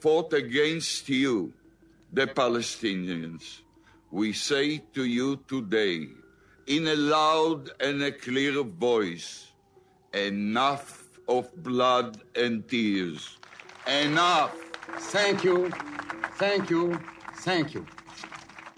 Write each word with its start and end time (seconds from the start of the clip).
fought 0.00 0.32
against 0.32 1.08
you, 1.08 1.52
the 2.12 2.26
Palestinians, 2.26 3.60
we 4.10 4.32
say 4.32 4.82
to 4.94 5.04
you 5.04 5.36
today, 5.46 6.08
in 6.66 6.86
a 6.88 6.96
loud 6.96 7.70
and 7.80 8.02
a 8.02 8.12
clear 8.12 8.62
voice, 8.64 9.52
enough 10.12 11.04
of 11.28 11.50
blood 11.62 12.18
and 12.34 12.66
tears. 12.68 13.38
Enough. 13.86 14.52
Thank 15.12 15.44
you. 15.44 15.70
Thank 16.38 16.70
you. 16.70 16.98
Thank 17.44 17.74
you. 17.74 17.84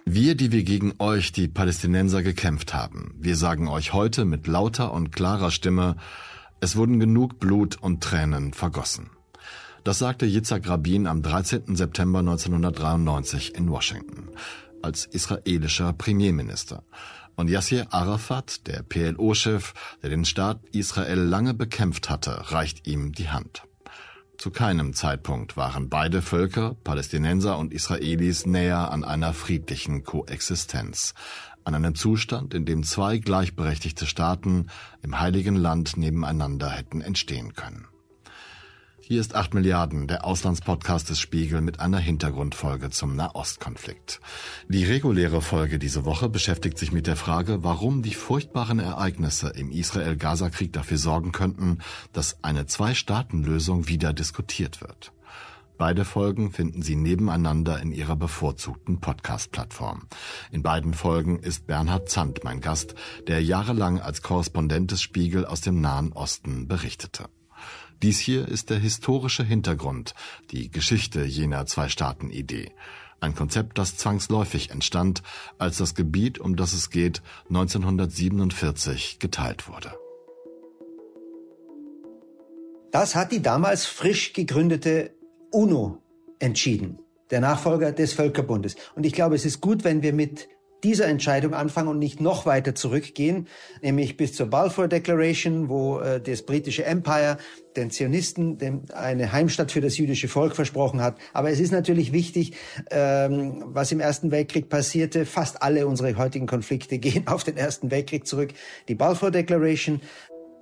Wir, 0.04 0.34
die 0.34 0.50
wir 0.50 0.64
gegen 0.64 0.94
euch, 0.98 1.32
die 1.32 1.48
Palästinenser, 1.48 2.22
gekämpft 2.22 2.74
haben, 2.74 3.14
wir 3.18 3.36
sagen 3.36 3.68
euch 3.68 3.92
heute 3.92 4.24
mit 4.24 4.46
lauter 4.46 4.92
und 4.92 5.12
klarer 5.12 5.50
Stimme, 5.50 5.96
es 6.60 6.76
wurden 6.76 6.98
genug 6.98 7.38
Blut 7.38 7.78
und 7.80 8.02
Tränen 8.02 8.52
vergossen. 8.52 9.10
Das 9.84 9.98
sagte 9.98 10.26
Yitzhak 10.26 10.68
Rabin 10.68 11.08
am 11.08 11.22
13. 11.22 11.74
September 11.74 12.20
1993 12.20 13.56
in 13.56 13.68
Washington 13.68 14.28
als 14.80 15.06
israelischer 15.06 15.92
Premierminister. 15.92 16.84
Und 17.34 17.50
Yassir 17.50 17.86
Arafat, 17.90 18.66
der 18.68 18.84
PLO-Chef, 18.84 19.74
der 20.02 20.10
den 20.10 20.24
Staat 20.24 20.60
Israel 20.70 21.18
lange 21.18 21.54
bekämpft 21.54 22.10
hatte, 22.10 22.52
reicht 22.52 22.86
ihm 22.86 23.12
die 23.12 23.30
Hand. 23.30 23.62
Zu 24.38 24.50
keinem 24.50 24.92
Zeitpunkt 24.92 25.56
waren 25.56 25.88
beide 25.88 26.22
Völker, 26.22 26.76
Palästinenser 26.84 27.58
und 27.58 27.72
Israelis, 27.72 28.46
näher 28.46 28.90
an 28.92 29.02
einer 29.02 29.32
friedlichen 29.32 30.04
Koexistenz, 30.04 31.14
an 31.64 31.74
einem 31.74 31.96
Zustand, 31.96 32.54
in 32.54 32.64
dem 32.66 32.84
zwei 32.84 33.18
gleichberechtigte 33.18 34.06
Staaten 34.06 34.68
im 35.02 35.18
heiligen 35.18 35.56
Land 35.56 35.96
nebeneinander 35.96 36.70
hätten 36.70 37.00
entstehen 37.00 37.54
können. 37.54 37.88
Hier 39.04 39.20
ist 39.20 39.34
8 39.34 39.52
Milliarden, 39.52 40.06
der 40.06 40.24
Auslandspodcast 40.24 41.10
des 41.10 41.18
Spiegel 41.18 41.60
mit 41.60 41.80
einer 41.80 41.98
Hintergrundfolge 41.98 42.90
zum 42.90 43.16
Nahostkonflikt. 43.16 44.20
Die 44.68 44.84
reguläre 44.84 45.42
Folge 45.42 45.80
diese 45.80 46.04
Woche 46.04 46.28
beschäftigt 46.28 46.78
sich 46.78 46.92
mit 46.92 47.08
der 47.08 47.16
Frage, 47.16 47.64
warum 47.64 48.02
die 48.02 48.14
furchtbaren 48.14 48.78
Ereignisse 48.78 49.48
im 49.48 49.72
Israel-Gaza-Krieg 49.72 50.72
dafür 50.72 50.98
sorgen 50.98 51.32
könnten, 51.32 51.78
dass 52.12 52.44
eine 52.44 52.66
Zwei-Staaten-Lösung 52.66 53.88
wieder 53.88 54.12
diskutiert 54.12 54.80
wird. 54.80 55.12
Beide 55.78 56.04
Folgen 56.04 56.52
finden 56.52 56.82
Sie 56.82 56.94
nebeneinander 56.94 57.82
in 57.82 57.90
Ihrer 57.90 58.14
bevorzugten 58.14 59.00
Podcast-Plattform. 59.00 60.06
In 60.52 60.62
beiden 60.62 60.94
Folgen 60.94 61.40
ist 61.40 61.66
Bernhard 61.66 62.08
Zandt 62.08 62.44
mein 62.44 62.60
Gast, 62.60 62.94
der 63.26 63.42
jahrelang 63.42 64.00
als 64.00 64.22
Korrespondent 64.22 64.92
des 64.92 65.02
Spiegel 65.02 65.44
aus 65.44 65.60
dem 65.60 65.80
Nahen 65.80 66.12
Osten 66.12 66.68
berichtete. 66.68 67.28
Dies 68.02 68.18
hier 68.18 68.48
ist 68.48 68.70
der 68.70 68.80
historische 68.80 69.44
Hintergrund, 69.44 70.14
die 70.50 70.72
Geschichte 70.72 71.24
jener 71.24 71.66
Zwei-Staaten-Idee. 71.66 72.72
Ein 73.20 73.36
Konzept, 73.36 73.78
das 73.78 73.96
zwangsläufig 73.96 74.70
entstand, 74.70 75.22
als 75.56 75.78
das 75.78 75.94
Gebiet, 75.94 76.40
um 76.40 76.56
das 76.56 76.72
es 76.72 76.90
geht, 76.90 77.22
1947 77.48 79.20
geteilt 79.20 79.68
wurde. 79.68 79.94
Das 82.90 83.14
hat 83.14 83.30
die 83.30 83.40
damals 83.40 83.86
frisch 83.86 84.32
gegründete 84.32 85.14
UNO 85.52 86.02
entschieden, 86.40 86.98
der 87.30 87.40
Nachfolger 87.40 87.92
des 87.92 88.14
Völkerbundes. 88.14 88.74
Und 88.96 89.06
ich 89.06 89.12
glaube, 89.12 89.36
es 89.36 89.44
ist 89.44 89.60
gut, 89.60 89.84
wenn 89.84 90.02
wir 90.02 90.12
mit 90.12 90.48
dieser 90.84 91.06
Entscheidung 91.06 91.54
anfangen 91.54 91.88
und 91.88 91.98
nicht 91.98 92.20
noch 92.20 92.46
weiter 92.46 92.74
zurückgehen, 92.74 93.46
nämlich 93.82 94.16
bis 94.16 94.34
zur 94.34 94.46
Balfour 94.46 94.88
Declaration, 94.88 95.68
wo 95.68 96.00
äh, 96.00 96.20
das 96.20 96.42
britische 96.42 96.84
Empire 96.84 97.38
den 97.76 97.90
Zionisten 97.90 98.58
dem 98.58 98.82
eine 98.92 99.32
Heimstatt 99.32 99.72
für 99.72 99.80
das 99.80 99.96
jüdische 99.96 100.28
Volk 100.28 100.54
versprochen 100.54 101.00
hat. 101.00 101.16
Aber 101.32 101.50
es 101.50 101.60
ist 101.60 101.72
natürlich 101.72 102.12
wichtig, 102.12 102.54
ähm, 102.90 103.64
was 103.66 103.92
im 103.92 104.00
Ersten 104.00 104.30
Weltkrieg 104.30 104.68
passierte. 104.68 105.24
Fast 105.24 105.62
alle 105.62 105.86
unsere 105.86 106.16
heutigen 106.16 106.46
Konflikte 106.46 106.98
gehen 106.98 107.28
auf 107.28 107.44
den 107.44 107.56
Ersten 107.56 107.90
Weltkrieg 107.90 108.26
zurück. 108.26 108.50
Die 108.88 108.94
Balfour 108.94 109.30
Declaration, 109.30 110.00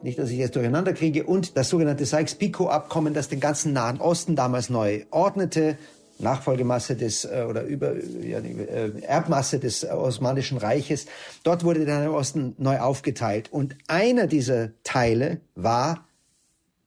nicht, 0.02 0.18
dass 0.18 0.30
ich 0.30 0.38
jetzt 0.38 0.56
durcheinander 0.56 0.92
kriege, 0.92 1.24
und 1.24 1.56
das 1.56 1.68
sogenannte 1.68 2.06
Sykes-Picot-Abkommen, 2.06 3.12
das 3.12 3.28
den 3.28 3.40
ganzen 3.40 3.72
Nahen 3.72 4.00
Osten 4.00 4.36
damals 4.36 4.70
neu 4.70 5.04
ordnete, 5.10 5.76
Nachfolgemasse 6.20 6.96
des 6.96 7.24
äh, 7.24 7.46
oder 7.48 7.64
über 7.64 7.94
ja, 8.22 8.38
äh, 8.38 9.00
Erbmasse 9.02 9.58
des 9.58 9.84
Osmanischen 9.84 10.58
Reiches. 10.58 11.06
Dort 11.42 11.64
wurde 11.64 11.84
der 11.84 12.00
Nahe 12.00 12.12
Osten 12.12 12.54
neu 12.58 12.78
aufgeteilt 12.78 13.52
und 13.52 13.76
einer 13.88 14.26
dieser 14.26 14.70
Teile 14.82 15.40
war 15.54 16.06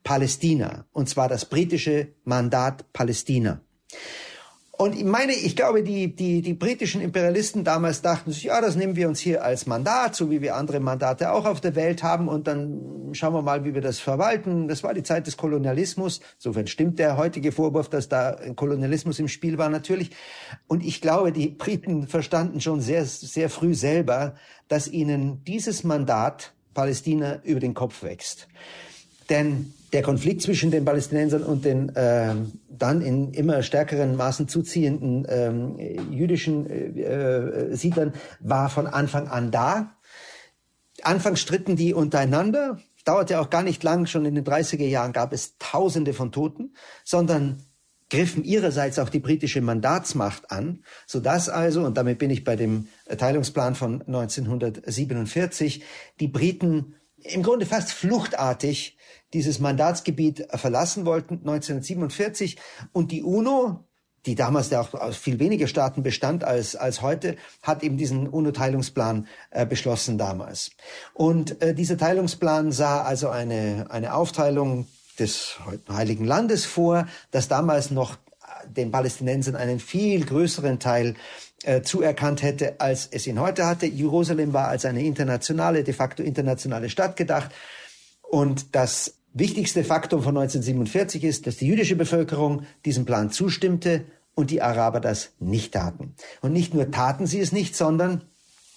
Palästina 0.03 0.85
und 0.91 1.09
zwar 1.09 1.29
das 1.29 1.45
britische 1.45 2.07
Mandat 2.23 2.91
Palästina. 2.93 3.61
Und 4.83 4.97
ich 4.97 5.05
meine, 5.05 5.31
ich 5.31 5.55
glaube, 5.55 5.81
die, 5.81 6.13
die, 6.13 6.41
die 6.41 6.53
britischen 6.55 6.99
Imperialisten 6.99 7.63
damals 7.63 8.01
dachten 8.01 8.33
sich, 8.33 8.43
ja, 8.43 8.59
das 8.59 8.75
nehmen 8.75 8.97
wir 8.97 9.07
uns 9.07 9.21
hier 9.21 9.41
als 9.41 9.65
Mandat, 9.65 10.13
so 10.13 10.29
wie 10.29 10.41
wir 10.41 10.57
andere 10.57 10.81
Mandate 10.81 11.31
auch 11.31 11.45
auf 11.45 11.61
der 11.61 11.75
Welt 11.75 12.03
haben, 12.03 12.27
und 12.27 12.47
dann 12.47 13.13
schauen 13.13 13.33
wir 13.33 13.41
mal, 13.41 13.63
wie 13.63 13.73
wir 13.75 13.79
das 13.79 13.99
verwalten. 13.99 14.67
Das 14.67 14.83
war 14.83 14.93
die 14.93 15.03
Zeit 15.03 15.25
des 15.25 15.37
Kolonialismus. 15.37 16.19
Insofern 16.35 16.67
stimmt 16.67 16.99
der 16.99 17.15
heutige 17.15 17.53
Vorwurf, 17.53 17.87
dass 17.87 18.09
da 18.09 18.35
Kolonialismus 18.57 19.19
im 19.19 19.29
Spiel 19.29 19.57
war, 19.57 19.69
natürlich. 19.69 20.09
Und 20.67 20.83
ich 20.83 20.99
glaube, 20.99 21.31
die 21.31 21.47
Briten 21.47 22.09
verstanden 22.09 22.59
schon 22.59 22.81
sehr, 22.81 23.05
sehr 23.05 23.49
früh 23.49 23.75
selber, 23.75 24.35
dass 24.67 24.89
ihnen 24.89 25.45
dieses 25.45 25.85
Mandat 25.85 26.51
Palästina 26.73 27.39
über 27.43 27.61
den 27.61 27.73
Kopf 27.73 28.03
wächst. 28.03 28.49
Denn 29.29 29.73
der 29.93 30.01
Konflikt 30.01 30.41
zwischen 30.41 30.71
den 30.71 30.83
Palästinensern 30.83 31.43
und 31.43 31.63
den 31.63 31.95
äh, 31.95 32.33
dann 32.67 33.01
in 33.01 33.31
immer 33.31 33.61
stärkeren 33.61 34.15
Maßen 34.15 34.47
zuziehenden 34.47 35.25
ähm, 35.29 35.77
jüdischen 36.11 36.67
äh, 36.69 37.01
äh, 37.01 37.75
Siedlern 37.75 38.13
war 38.39 38.69
von 38.69 38.87
Anfang 38.87 39.27
an 39.27 39.51
da. 39.51 39.95
Anfangs 41.03 41.41
stritten 41.41 41.75
die 41.75 41.93
untereinander, 41.93 42.79
dauerte 43.05 43.39
auch 43.39 43.51
gar 43.51 43.61
nicht 43.61 43.83
lang, 43.83 44.07
schon 44.07 44.25
in 44.25 44.35
den 44.35 44.43
30er 44.43 44.85
Jahren 44.87 45.13
gab 45.13 45.31
es 45.31 45.57
Tausende 45.59 46.13
von 46.13 46.31
Toten, 46.31 46.73
sondern 47.03 47.61
griffen 48.09 48.43
ihrerseits 48.43 48.99
auch 48.99 49.09
die 49.09 49.19
britische 49.19 49.61
Mandatsmacht 49.61 50.51
an, 50.51 50.83
so 51.05 51.19
dass 51.19 51.49
also, 51.49 51.83
und 51.83 51.97
damit 51.97 52.19
bin 52.19 52.29
ich 52.29 52.43
bei 52.43 52.55
dem 52.55 52.87
Teilungsplan 53.17 53.75
von 53.75 54.01
1947, 54.01 55.83
die 56.19 56.27
Briten 56.27 56.95
im 57.23 57.43
Grunde 57.43 57.65
fast 57.65 57.91
fluchtartig 57.91 58.97
dieses 59.33 59.59
Mandatsgebiet 59.59 60.47
verlassen 60.53 61.05
wollten 61.05 61.35
1947 61.35 62.57
und 62.91 63.11
die 63.11 63.23
UNO, 63.23 63.85
die 64.25 64.35
damals 64.35 64.69
ja 64.69 64.79
auch 64.81 64.93
aus 64.93 65.17
viel 65.17 65.39
weniger 65.39 65.67
Staaten 65.67 66.03
bestand 66.03 66.43
als, 66.43 66.75
als 66.75 67.01
heute, 67.01 67.35
hat 67.61 67.83
eben 67.83 67.97
diesen 67.97 68.27
UNO-Teilungsplan 68.27 69.27
äh, 69.51 69.65
beschlossen 69.65 70.17
damals. 70.17 70.71
Und 71.13 71.61
äh, 71.61 71.73
dieser 71.73 71.97
Teilungsplan 71.97 72.71
sah 72.71 73.01
also 73.01 73.29
eine, 73.29 73.87
eine 73.89 74.13
Aufteilung 74.13 74.87
des 75.19 75.57
Heiligen 75.89 76.25
Landes 76.25 76.65
vor, 76.65 77.07
das 77.31 77.47
damals 77.47 77.91
noch 77.91 78.17
den 78.67 78.91
Palästinensern 78.91 79.55
einen 79.55 79.79
viel 79.79 80.25
größeren 80.25 80.79
Teil 80.79 81.15
äh, 81.63 81.81
zuerkannt 81.81 82.41
hätte, 82.43 82.79
als 82.79 83.07
es 83.11 83.27
ihn 83.27 83.39
heute 83.39 83.65
hatte. 83.65 83.85
Jerusalem 83.85 84.53
war 84.53 84.67
als 84.67 84.85
eine 84.85 85.03
internationale, 85.03 85.83
de 85.83 85.93
facto 85.93 86.23
internationale 86.23 86.89
Stadt 86.89 87.15
gedacht. 87.15 87.51
Und 88.21 88.75
das 88.75 89.15
wichtigste 89.33 89.83
Faktum 89.83 90.21
von 90.21 90.37
1947 90.37 91.23
ist, 91.23 91.47
dass 91.47 91.57
die 91.57 91.67
jüdische 91.67 91.95
Bevölkerung 91.95 92.65
diesem 92.85 93.05
Plan 93.05 93.31
zustimmte 93.31 94.05
und 94.35 94.51
die 94.51 94.61
Araber 94.61 94.99
das 94.99 95.31
nicht 95.39 95.73
taten. 95.73 96.15
Und 96.41 96.53
nicht 96.53 96.73
nur 96.73 96.89
taten 96.91 97.27
sie 97.27 97.39
es 97.39 97.51
nicht, 97.51 97.75
sondern 97.75 98.23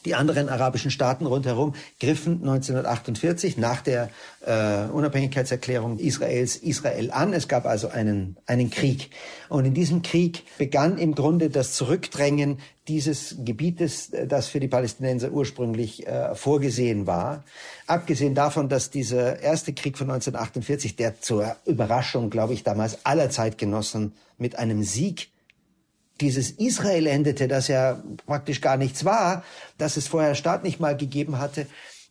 die 0.06 0.14
anderen 0.14 0.48
arabischen 0.48 0.90
Staaten 0.90 1.26
rundherum 1.26 1.74
griffen 2.00 2.34
1948 2.34 3.58
nach 3.58 3.82
der 3.82 4.08
äh, 4.46 4.86
Unabhängigkeitserklärung 4.92 5.98
Israels 5.98 6.56
Israel 6.56 7.10
an. 7.10 7.32
Es 7.32 7.48
gab 7.48 7.66
also 7.66 7.88
einen, 7.88 8.36
einen 8.46 8.70
Krieg. 8.70 9.10
Und 9.48 9.64
in 9.64 9.74
diesem 9.74 10.02
Krieg 10.02 10.44
begann 10.58 10.96
im 10.96 11.14
Grunde 11.14 11.50
das 11.50 11.72
Zurückdrängen 11.74 12.58
dieses 12.88 13.36
Gebietes, 13.44 14.12
das 14.28 14.46
für 14.46 14.60
die 14.60 14.68
Palästinenser 14.68 15.32
ursprünglich 15.32 16.06
äh, 16.06 16.34
vorgesehen 16.36 17.06
war. 17.06 17.42
Abgesehen 17.88 18.34
davon, 18.34 18.68
dass 18.68 18.90
dieser 18.90 19.40
erste 19.40 19.72
Krieg 19.72 19.98
von 19.98 20.08
1948, 20.08 20.94
der 20.94 21.20
zur 21.20 21.56
Überraschung, 21.66 22.30
glaube 22.30 22.54
ich, 22.54 22.62
damals 22.62 23.04
aller 23.04 23.28
Zeitgenossen 23.30 24.12
mit 24.38 24.56
einem 24.56 24.84
Sieg 24.84 25.30
dieses 26.20 26.50
Israel 26.50 27.06
endete, 27.06 27.48
das 27.48 27.68
ja 27.68 28.02
praktisch 28.26 28.60
gar 28.60 28.76
nichts 28.76 29.04
war, 29.04 29.44
dass 29.78 29.96
es 29.96 30.08
vorher 30.08 30.34
Staat 30.34 30.64
nicht 30.64 30.80
mal 30.80 30.96
gegeben 30.96 31.38
hatte. 31.38 31.66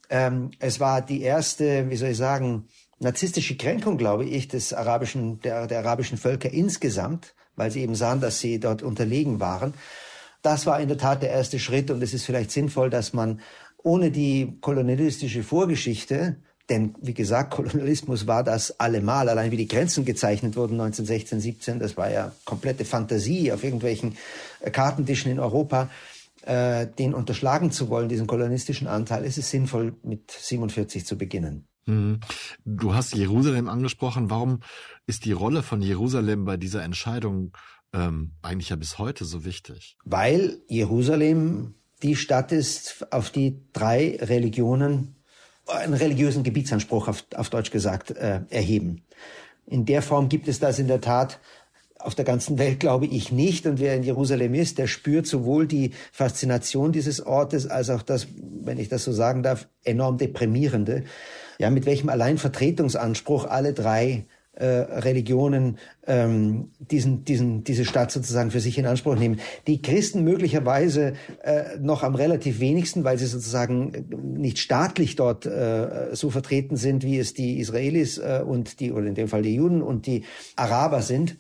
Ähm, 0.10 0.52
es 0.60 0.80
war 0.80 1.02
die 1.02 1.22
erste, 1.22 1.90
wie 1.90 1.96
soll 1.96 2.10
ich 2.10 2.18
sagen, 2.18 2.68
narzisstische 3.00 3.58
Kränkung, 3.58 3.98
glaube 3.98 4.26
ich, 4.26 4.48
des 4.48 4.74
arabischen, 4.74 5.40
der, 5.42 5.68
der 5.68 5.80
arabischen 5.80 6.18
Völker 6.18 6.52
insgesamt, 6.52 7.34
weil 7.56 7.72
sie 7.72 7.82
eben 7.82 7.96
sahen, 7.96 8.22
dass 8.22 8.40
sie 8.40 8.60
dort 8.60 8.84
unterlegen 8.84 9.40
waren. 9.40 9.74
Das 10.42 10.66
war 10.66 10.80
in 10.80 10.88
der 10.88 10.98
Tat 10.98 11.24
der 11.24 11.32
erste 11.32 11.58
Schritt 11.60 11.90
und 11.90 12.04
es 12.04 12.14
ist 12.14 12.26
vielleicht 12.26 12.52
sinnvoll, 12.52 12.90
dass 12.90 13.14
man 13.14 13.42
ohne 13.82 14.12
die 14.12 14.58
kolonialistische 14.62 15.44
Vorgeschichte 15.44 16.38
Denn 16.70 16.96
wie 17.00 17.14
gesagt, 17.14 17.54
Kolonialismus 17.54 18.26
war 18.26 18.44
das 18.44 18.80
allemal. 18.80 19.30
Allein 19.30 19.52
wie 19.52 19.58
die 19.58 19.68
Grenzen 19.68 20.04
gezeichnet 20.04 20.56
wurden 20.56 20.74
1916, 20.74 21.40
17, 21.40 21.80
das 21.80 21.96
war 21.96 22.10
ja 22.10 22.32
komplette 22.44 22.86
Fantasie 22.86 23.52
auf 23.52 23.64
irgendwelchen 23.64 24.18
äh, 24.62 24.72
Kartentischen 24.72 25.32
in 25.32 25.40
Europa. 25.40 25.90
Äh, 26.42 26.88
den 26.88 27.14
unterschlagen 27.14 27.72
zu 27.72 27.90
wollen, 27.90 28.10
diesen 28.10 28.28
kolonistischen 28.28 28.88
Anteil, 28.88 29.26
ist 29.26 29.38
es 29.38 29.50
sinnvoll, 29.50 29.96
mit 30.04 30.30
47 30.30 31.06
zu 31.06 31.18
beginnen. 31.18 31.68
Mhm. 31.88 32.20
Du 32.66 32.94
hast 32.94 33.16
Jerusalem 33.16 33.68
angesprochen. 33.68 34.30
Warum 34.30 34.60
ist 35.08 35.26
die 35.26 35.32
Rolle 35.32 35.64
von 35.64 35.82
Jerusalem 35.82 36.46
bei 36.46 36.58
dieser 36.58 36.84
Entscheidung 36.84 37.56
ähm, 37.94 38.34
eigentlich 38.42 38.70
ja 38.70 38.76
bis 38.76 38.98
heute 39.00 39.26
so 39.26 39.46
wichtig? 39.46 39.98
Weil 40.04 40.60
Jerusalem 40.68 41.76
die 42.04 42.16
Stadt 42.16 42.52
ist, 42.52 43.12
auf 43.12 43.30
die 43.30 43.62
drei 43.74 44.18
Religionen 44.22 45.15
einen 45.68 45.94
religiösen 45.94 46.44
Gebietsanspruch, 46.44 47.08
auf, 47.08 47.26
auf 47.36 47.50
Deutsch 47.50 47.72
gesagt, 47.72 48.12
äh, 48.12 48.42
erheben. 48.50 49.04
In 49.66 49.86
der 49.86 50.02
Form 50.02 50.30
gibt 50.30 50.48
es 50.48 50.60
das 50.60 50.80
in 50.80 50.88
der 50.88 51.02
Tat 51.02 51.40
auf 52.06 52.14
der 52.14 52.26
ganzen 52.26 52.60
Welt 52.60 52.80
glaube 52.80 53.08
ich 53.08 53.32
nicht. 53.32 53.66
Und 53.66 53.80
wer 53.80 53.96
in 53.96 54.04
Jerusalem 54.04 54.54
ist, 54.54 54.78
der 54.78 54.88
spürt 54.88 55.26
sowohl 55.26 55.68
die 55.68 55.92
Faszination 56.12 56.92
dieses 56.92 57.26
Ortes 57.26 57.68
als 57.68 57.90
auch 57.90 58.04
das, 58.04 58.28
wenn 58.38 58.78
ich 58.78 58.90
das 58.90 59.04
so 59.04 59.12
sagen 59.12 59.42
darf, 59.42 59.68
enorm 59.84 60.18
deprimierende. 60.18 61.04
Ja, 61.58 61.70
mit 61.72 61.86
welchem 61.86 62.10
Alleinvertretungsanspruch 62.10 63.46
alle 63.46 63.74
drei 63.74 64.26
äh, 64.56 64.66
Religionen 64.66 65.78
ähm, 66.08 66.72
diesen, 66.80 67.26
diesen, 67.26 67.64
diese 67.64 67.86
Stadt 67.86 68.12
sozusagen 68.12 68.52
für 68.52 68.60
sich 68.60 68.78
in 68.78 68.86
Anspruch 68.86 69.16
nehmen. 69.16 69.40
Die 69.68 69.82
Christen 69.82 70.24
möglicherweise 70.24 71.14
äh, 71.44 71.78
noch 71.80 72.04
am 72.04 72.16
relativ 72.16 72.60
wenigsten, 72.60 73.04
weil 73.04 73.18
sie 73.18 73.26
sozusagen 73.26 74.06
nicht 74.38 74.60
staatlich 74.60 75.16
dort 75.16 75.46
äh, 75.46 76.10
so 76.14 76.30
vertreten 76.30 76.78
sind, 76.78 77.04
wie 77.04 77.20
es 77.20 77.34
die 77.34 77.60
Israelis 77.60 78.18
äh, 78.18 78.44
und 78.46 78.80
die, 78.80 78.92
oder 78.92 79.08
in 79.08 79.16
dem 79.16 79.28
Fall 79.28 79.42
die 79.42 79.56
Juden 79.56 79.82
und 79.82 80.06
die 80.06 80.24
Araber 80.56 81.02
sind. 81.02 81.38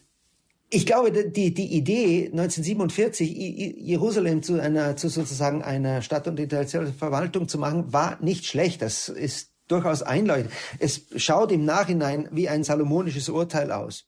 Ich 0.69 0.85
glaube, 0.85 1.11
die, 1.11 1.53
die 1.53 1.73
Idee 1.73 2.25
1947, 2.31 3.77
Jerusalem 3.77 4.41
zu 4.41 4.59
einer, 4.59 4.95
zu 4.97 5.09
sozusagen 5.09 5.61
einer 5.61 6.01
Stadt- 6.01 6.27
und 6.27 6.39
internationalen 6.39 6.93
Verwaltung 6.93 7.47
zu 7.47 7.59
machen, 7.59 7.93
war 7.93 8.17
nicht 8.21 8.45
schlecht. 8.45 8.81
Das 8.81 9.07
ist 9.07 9.54
durchaus 9.67 10.03
einleuchtend. 10.03 10.53
Es 10.79 11.01
schaut 11.17 11.51
im 11.51 11.65
Nachhinein 11.65 12.27
wie 12.31 12.49
ein 12.49 12.63
salomonisches 12.63 13.29
Urteil 13.29 13.71
aus. 13.71 14.05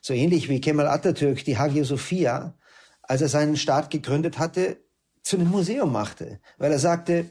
So 0.00 0.14
ähnlich 0.14 0.48
wie 0.48 0.60
Kemal 0.60 0.88
Atatürk 0.88 1.44
die 1.44 1.58
Hagia 1.58 1.84
Sophia, 1.84 2.54
als 3.02 3.22
er 3.22 3.28
seinen 3.28 3.56
Staat 3.56 3.90
gegründet 3.90 4.38
hatte, 4.38 4.78
zu 5.22 5.36
einem 5.36 5.50
Museum 5.50 5.92
machte. 5.92 6.40
Weil 6.58 6.72
er 6.72 6.78
sagte, 6.78 7.26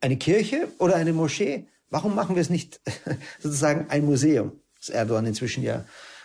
eine 0.00 0.16
Kirche 0.16 0.68
oder 0.78 0.96
eine 0.96 1.12
Moschee, 1.12 1.66
warum 1.90 2.14
machen 2.14 2.34
wir 2.36 2.42
es 2.42 2.50
nicht 2.50 2.80
sozusagen 3.40 3.86
ein 3.90 4.04
Museum? 4.04 4.52
Das 4.78 4.90
Erdogan 4.90 5.26
inzwischen 5.26 5.62
ja 5.62 5.84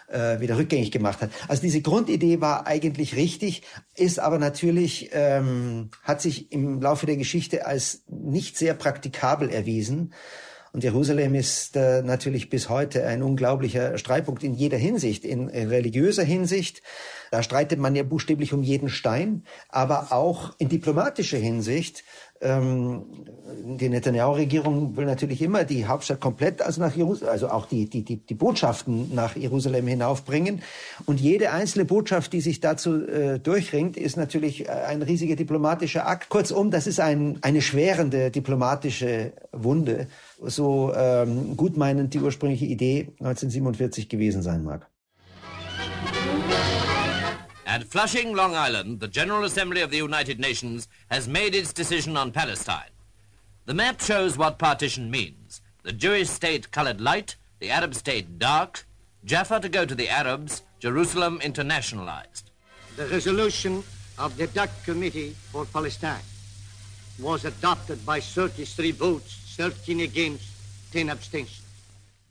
äh, 0.10 0.40
wieder 0.40 0.58
rückgängig 0.58 0.92
gemacht 0.92 1.22
hat. 1.22 1.32
Also 1.48 1.62
diese 1.62 1.82
Grundidee 1.82 2.42
war 2.42 2.68
eigentlich 2.68 3.16
richtig, 3.16 3.64
ist 3.96 4.20
aber 4.20 4.40
natürlich, 4.40 5.10
ähm, 5.14 5.92
hat 6.04 6.22
sich 6.22 6.52
im 6.52 6.82
Laufe 6.82 7.06
der 7.06 7.18
Geschichte 7.18 7.66
als 7.66 8.04
nicht 8.08 8.58
sehr 8.58 8.74
praktikabel 8.74 9.50
erwiesen. 9.50 10.14
Und 10.72 10.84
Jerusalem 10.84 11.34
ist 11.36 11.76
äh, 11.76 12.02
natürlich 12.04 12.50
bis 12.50 12.70
heute 12.70 13.06
ein 13.06 13.24
unglaublicher 13.24 13.98
Streitpunkt 13.98 14.44
in 14.44 14.54
jeder 14.54 14.78
Hinsicht, 14.78 15.26
in, 15.26 15.50
in 15.50 15.70
religiöser 15.70 16.24
Hinsicht. 16.24 16.84
Da 17.32 17.44
streitet 17.44 17.80
man 17.80 17.96
ja 17.96 18.04
buchstäblich 18.04 18.54
um 18.54 18.62
jeden 18.62 18.90
Stein, 18.90 19.44
aber 19.70 20.12
auch 20.12 20.54
in 20.60 20.70
diplomatischer 20.70 21.38
Hinsicht. 21.38 22.04
Ähm, 22.42 23.04
die 23.64 23.90
Netanyahu-Regierung 23.90 24.96
will 24.96 25.06
natürlich 25.06 25.42
immer 25.42 25.64
die 25.64 25.86
Hauptstadt 25.86 26.20
komplett, 26.20 26.62
also 26.62 26.82
nach 26.82 26.96
Jerusalem, 26.96 27.32
also 27.32 27.50
auch 27.50 27.66
die, 27.66 27.90
die, 27.90 28.04
die, 28.04 28.18
die 28.18 28.34
Botschaften 28.34 29.14
nach 29.14 29.36
Jerusalem 29.36 29.88
hinaufbringen. 29.88 30.62
Und 31.06 31.20
jede 31.20 31.52
einzelne 31.52 31.86
Botschaft, 31.86 32.32
die 32.34 32.42
sich 32.42 32.60
dazu 32.60 33.06
äh, 33.06 33.40
durchringt, 33.40 33.98
ist 33.98 34.18
natürlich 34.18 34.68
äh, 34.68 34.72
ein 34.72 35.02
riesiger 35.02 35.36
diplomatischer 35.36 36.08
Akt. 36.08 36.30
Kurzum, 36.30 36.72
das 36.72 36.88
ist 36.88 37.00
ein, 37.00 37.40
eine 37.42 37.62
schwerende 37.62 38.32
diplomatische 38.32 39.34
Wunde, 39.52 40.08
so 40.42 40.94
ähm, 40.96 41.58
gutmeinend 41.58 42.14
die 42.14 42.20
ursprüngliche 42.20 42.66
Idee 42.66 43.10
1947 43.20 44.10
gewesen 44.10 44.42
sein 44.42 44.64
mag. 44.64 44.88
At 47.80 47.88
Flushing, 47.88 48.36
Long 48.36 48.58
Island, 48.58 49.00
the 49.00 49.08
General 49.08 49.46
Assembly 49.46 49.80
of 49.80 49.90
the 49.90 49.96
United 49.96 50.38
Nations 50.38 50.90
has 51.10 51.30
made 51.30 51.56
its 51.56 51.72
decision 51.72 52.18
on 52.18 52.34
Palestine. 52.34 52.92
The 53.68 53.74
map 53.74 54.02
shows 54.02 54.38
what 54.38 54.60
partition 54.60 55.10
means. 55.10 55.62
The 55.84 55.94
Jewish 55.94 56.30
state 56.30 56.72
colored 56.72 57.00
light, 57.00 57.38
the 57.60 57.72
Arab 57.72 57.96
state 57.96 58.38
dark, 58.38 58.86
Jaffa 59.24 59.62
to 59.62 59.70
go 59.70 59.86
to 59.86 59.96
the 59.96 60.10
Arabs, 60.10 60.62
Jerusalem 60.80 61.40
internationalized. 61.42 62.44
The 62.98 63.08
resolution 63.08 63.82
of 64.18 64.36
the 64.36 64.48
DAC 64.48 64.84
Committee 64.84 65.34
for 65.50 65.64
Palestine 65.64 66.28
was 67.18 67.46
adopted 67.46 68.06
by 68.06 68.20
33 68.20 68.92
votes, 68.92 69.56
13 69.56 70.02
against, 70.02 70.44
10 70.92 71.10
abstentions. 71.10 71.69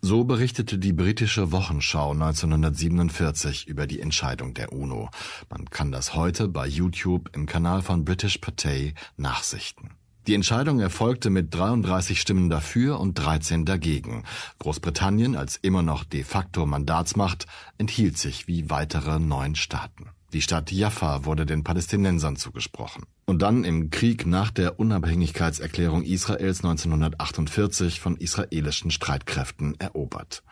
So 0.00 0.22
berichtete 0.22 0.78
die 0.78 0.92
britische 0.92 1.50
Wochenschau 1.50 2.12
1947 2.12 3.66
über 3.66 3.88
die 3.88 4.00
Entscheidung 4.00 4.54
der 4.54 4.72
UNO. 4.72 5.10
Man 5.50 5.68
kann 5.70 5.90
das 5.90 6.14
heute 6.14 6.46
bei 6.46 6.68
YouTube 6.68 7.30
im 7.34 7.46
Kanal 7.46 7.82
von 7.82 8.04
British 8.04 8.38
Patay 8.38 8.94
nachsichten. 9.16 9.90
Die 10.28 10.34
Entscheidung 10.34 10.78
erfolgte 10.78 11.30
mit 11.30 11.52
33 11.52 12.20
Stimmen 12.20 12.48
dafür 12.48 13.00
und 13.00 13.14
13 13.14 13.64
dagegen. 13.64 14.22
Großbritannien 14.60 15.34
als 15.34 15.56
immer 15.56 15.82
noch 15.82 16.04
de 16.04 16.22
facto 16.22 16.64
Mandatsmacht 16.64 17.46
enthielt 17.76 18.18
sich 18.18 18.46
wie 18.46 18.70
weitere 18.70 19.18
neun 19.18 19.56
Staaten. 19.56 20.10
Die 20.32 20.42
Stadt 20.42 20.70
Jaffa 20.70 21.24
wurde 21.24 21.44
den 21.44 21.64
Palästinensern 21.64 22.36
zugesprochen. 22.36 23.04
Und 23.28 23.42
dann 23.42 23.62
im 23.62 23.90
Krieg 23.90 24.24
nach 24.24 24.50
der 24.50 24.80
Unabhängigkeitserklärung 24.80 26.02
Israels 26.02 26.64
1948 26.64 28.00
von 28.00 28.16
israelischen 28.16 28.90
Streitkräften 28.90 29.78
erobert. 29.78 30.42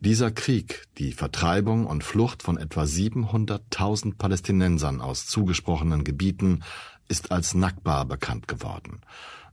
Dieser 0.00 0.32
Krieg, 0.32 0.88
die 0.98 1.12
Vertreibung 1.12 1.86
und 1.86 2.02
Flucht 2.02 2.42
von 2.42 2.56
etwa 2.58 2.82
700.000 2.82 4.16
Palästinensern 4.16 5.00
aus 5.00 5.28
zugesprochenen 5.28 6.02
Gebieten, 6.02 6.64
ist 7.06 7.30
als 7.30 7.54
Nakba 7.54 8.02
bekannt 8.02 8.48
geworden. 8.48 9.00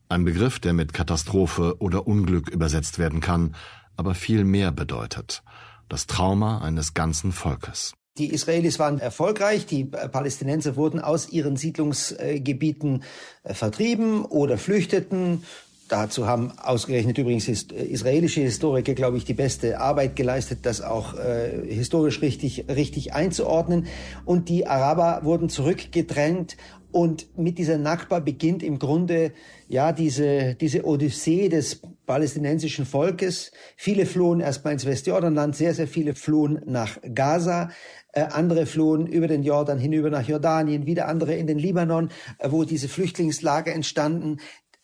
Ein 0.10 0.26
Begriff, 0.26 0.60
der 0.60 0.74
mit 0.74 0.92
Katastrophe 0.92 1.76
oder 1.78 2.08
Unglück 2.08 2.50
übersetzt 2.50 2.98
werden 2.98 3.22
kann, 3.22 3.54
aber 3.96 4.16
viel 4.16 4.44
mehr 4.44 4.72
bedeutet. 4.72 5.44
Das 5.88 6.08
Trauma 6.08 6.62
eines 6.62 6.96
ganzen 6.96 7.32
Volkes. 7.32 7.94
Die 8.18 8.34
Israelis 8.34 8.80
waren 8.80 9.00
erfolgreich, 9.00 9.66
die 9.66 9.84
Palästinenser 9.84 10.78
wurden 10.78 11.02
aus 11.02 11.28
ihren 11.34 11.58
Siedlungsgebieten 11.58 13.04
äh, 13.44 13.54
vertrieben 13.54 14.24
oder 14.24 14.58
flüchteten. 14.58 15.44
Dazu 15.88 16.26
haben 16.26 16.52
ausgerechnet 16.58 17.20
übrigens 17.20 17.48
israelische 17.48 18.42
Historiker, 18.42 18.96
glaube 18.96 19.18
ich, 19.18 19.26
die 19.26 19.36
beste 19.36 19.80
Arbeit 19.80 20.16
geleistet, 20.16 20.60
das 20.64 20.82
auch 20.82 21.14
äh, 21.14 21.62
historisch 21.68 22.24
richtig, 22.24 22.66
richtig 22.68 23.14
einzuordnen. 23.14 23.86
Und 24.26 24.50
die 24.50 24.66
Araber 24.66 25.22
wurden 25.24 25.48
zurückgedrängt 25.48 26.58
und 26.96 27.38
mit 27.38 27.58
dieser 27.58 27.78
Nakba 27.78 28.20
beginnt 28.20 28.64
im 28.64 28.80
Grunde 28.80 29.34
ja 29.68 29.92
diese, 29.92 30.56
diese 30.56 30.86
Odyssee 30.86 31.50
des 31.50 31.82
palästinensischen 32.06 32.86
Volkes. 32.86 33.52
Viele 33.76 34.06
flohen 34.06 34.40
erstmal 34.40 34.74
ins 34.74 34.86
Westjordanland, 34.86 35.56
sehr, 35.56 35.74
sehr 35.74 35.90
viele 35.90 36.16
flohen 36.16 36.62
nach 36.66 36.98
Gaza. 37.14 37.70
Äh, 38.14 38.22
andere 38.32 38.66
flohen 38.66 39.08
über 39.08 39.28
den 39.28 39.44
Jordan 39.44 39.78
hinüber 39.78 40.10
nach 40.10 40.26
Jordanien, 40.26 40.86
wieder 40.86 41.10
andere 41.10 41.36
in 41.36 41.48
den 41.48 41.60
Libanon, 41.60 42.12
äh, 42.40 42.50
wo 42.50 42.64
diese 42.64 42.88
Flüchtlingslager 42.88 43.74
entstanden 43.74 44.38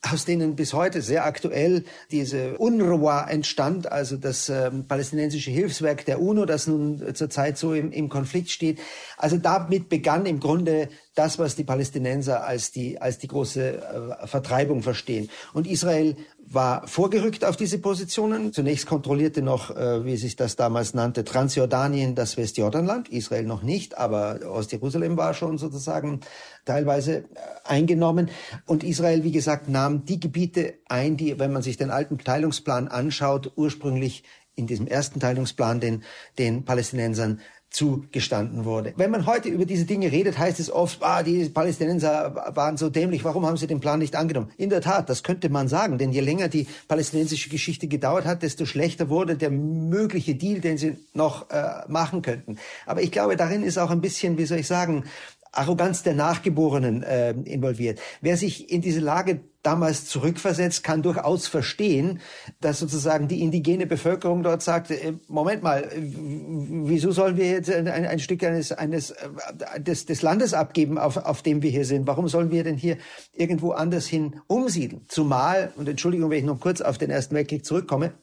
aus 0.10 0.26
denen 0.26 0.56
bis 0.56 0.74
heute 0.74 1.02
sehr 1.02 1.26
aktuell 1.26 1.84
diese 2.10 2.58
UNRWA 2.58 3.28
entstand, 3.30 3.92
also 3.92 4.18
das 4.18 4.50
ähm, 4.50 4.86
palästinensische 4.88 5.52
Hilfswerk 5.52 6.06
der 6.06 6.22
UNO, 6.22 6.46
das 6.46 6.66
nun 6.66 7.14
zurzeit 7.14 7.58
so 7.58 7.74
im, 7.74 7.92
im 7.92 8.10
Konflikt 8.10 8.50
steht. 8.50 8.80
Also 9.18 9.38
damit 9.38 9.90
begann 9.90 10.26
im 10.26 10.40
Grunde 10.40 10.90
das, 11.14 11.38
was 11.38 11.56
die 11.56 11.64
Palästinenser 11.64 12.44
als 12.44 12.72
die, 12.72 13.00
als 13.00 13.20
die 13.20 13.28
große 13.28 14.18
äh, 14.22 14.28
Vertreibung 14.28 14.82
verstehen. 14.82 15.30
Und 15.54 15.68
Israel 15.68 16.16
war 16.54 16.88
vorgerückt 16.88 17.46
auf 17.46 17.56
diese 17.56 17.80
Positionen. 17.80 18.52
Zunächst 18.54 18.86
kontrollierte 18.86 19.42
noch, 19.42 19.76
äh, 19.76 20.06
wie 20.06 20.18
sich 20.18 20.36
das 20.36 20.56
damals 20.56 20.94
nannte, 20.94 21.24
Transjordanien 21.24 22.16
das 22.16 22.38
Westjordanland, 22.38 23.10
Israel 23.10 23.44
noch 23.44 23.64
nicht, 23.64 23.98
aber 23.98 24.40
Ostjerusalem 24.46 25.18
war 25.18 25.34
schon 25.34 25.58
sozusagen 25.58 26.20
teilweise 26.66 27.18
äh, 27.18 27.24
eingenommen. 27.64 28.30
Und 28.66 28.84
Israel, 28.84 29.24
wie 29.24 29.32
gesagt, 29.32 29.70
nahm 29.70 30.06
die 30.06 30.20
Gebiete 30.20 30.76
ein, 30.88 31.18
die, 31.18 31.40
wenn 31.40 31.54
man 31.54 31.62
sich 31.62 31.78
den 31.78 31.92
alten 31.92 32.18
Teilungsplan 32.18 32.88
anschaut, 32.88 33.54
ursprünglich 33.56 34.24
in 34.56 34.68
diesem 34.68 34.88
ersten 34.88 35.20
Teilungsplan 35.20 35.80
den, 35.80 36.04
den 36.38 36.66
Palästinensern 36.66 37.40
zugestanden 37.72 38.66
wurde. 38.66 38.94
Wenn 38.98 39.12
man 39.12 39.26
heute 39.26 39.48
über 39.50 39.66
diese 39.66 39.86
Dinge 39.86 40.12
redet, 40.12 40.38
heißt 40.38 40.60
es 40.60 40.70
oft, 40.70 41.02
ah, 41.02 41.24
die 41.24 41.46
Palästinenser 41.46 42.52
waren 42.54 42.76
so 42.76 42.90
dämlich, 42.90 43.24
warum 43.24 43.46
haben 43.46 43.56
sie 43.56 43.66
den 43.66 43.80
Plan 43.80 44.00
nicht 44.00 44.16
angenommen? 44.16 44.52
In 44.58 44.70
der 44.70 44.82
Tat, 44.82 45.10
das 45.10 45.24
könnte 45.24 45.50
man 45.50 45.70
sagen, 45.70 45.98
denn 45.98 46.12
je 46.12 46.20
länger 46.20 46.50
die 46.50 46.68
palästinensische 46.90 47.50
Geschichte 47.50 47.88
gedauert 47.88 48.26
hat, 48.26 48.44
desto 48.44 48.66
schlechter 48.66 49.10
wurde 49.10 49.38
der 49.38 49.52
mögliche 49.52 50.36
Deal, 50.36 50.60
den 50.60 50.78
sie 50.78 50.98
noch 51.14 51.50
äh, 51.50 51.64
machen 51.88 52.22
könnten. 52.22 52.58
Aber 52.86 53.02
ich 53.02 53.12
glaube, 53.12 53.38
darin 53.38 53.64
ist 53.64 53.78
auch 53.78 53.90
ein 53.90 54.02
bisschen, 54.02 54.38
wie 54.38 54.46
soll 54.46 54.60
ich 54.60 54.68
sagen, 54.68 55.06
Arroganz 55.54 56.04
der 56.04 56.14
Nachgeborenen 56.14 57.04
äh, 57.04 57.32
involviert. 57.32 58.00
Wer 58.22 58.38
sich 58.38 58.70
in 58.72 58.82
diese 58.82 59.00
Lage 59.00 59.42
damals 59.64 60.06
zurückversetzt, 60.06 60.84
kann 60.84 61.04
durchaus 61.04 61.48
verstehen, 61.48 62.20
dass 62.60 62.80
sozusagen 62.80 63.28
die 63.28 63.42
indigene 63.42 63.86
Bevölkerung 63.86 64.44
dort 64.44 64.62
sagt, 64.62 64.92
äh, 64.92 65.14
Moment 65.28 65.64
mal, 65.64 65.90
wieso 65.96 67.12
sollen 67.12 67.38
wir 67.38 67.50
jetzt 67.50 67.70
ein, 67.70 67.88
ein 67.88 68.20
Stück 68.20 68.44
eines, 68.44 68.72
eines 68.72 69.12
äh, 69.12 69.80
des, 69.80 70.06
des 70.06 70.22
Landes 70.22 70.54
abgeben, 70.54 70.98
auf, 70.98 71.18
auf 71.18 71.42
dem 71.42 71.62
wir 71.62 71.70
hier 71.70 71.86
sind? 71.86 72.08
Warum 72.08 72.28
sollen 72.28 72.52
wir 72.52 72.64
denn 72.64 72.78
hier 72.78 72.98
irgendwo 73.34 73.72
anders 73.72 74.08
hin 74.08 74.42
umsiedeln? 74.48 75.06
Zumal, 75.08 75.72
und 75.76 75.88
Entschuldigung, 75.88 76.30
wenn 76.30 76.40
ich 76.40 76.46
noch 76.46 76.60
kurz 76.60 76.82
auf 76.82 76.98
den 76.98 77.10
Ersten 77.10 77.36
Weltkrieg 77.36 77.66
zurückkomme, 77.66 78.14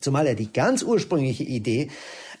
zumal 0.00 0.26
ja 0.26 0.34
die 0.34 0.52
ganz 0.52 0.82
ursprüngliche 0.82 1.44
Idee 1.44 1.90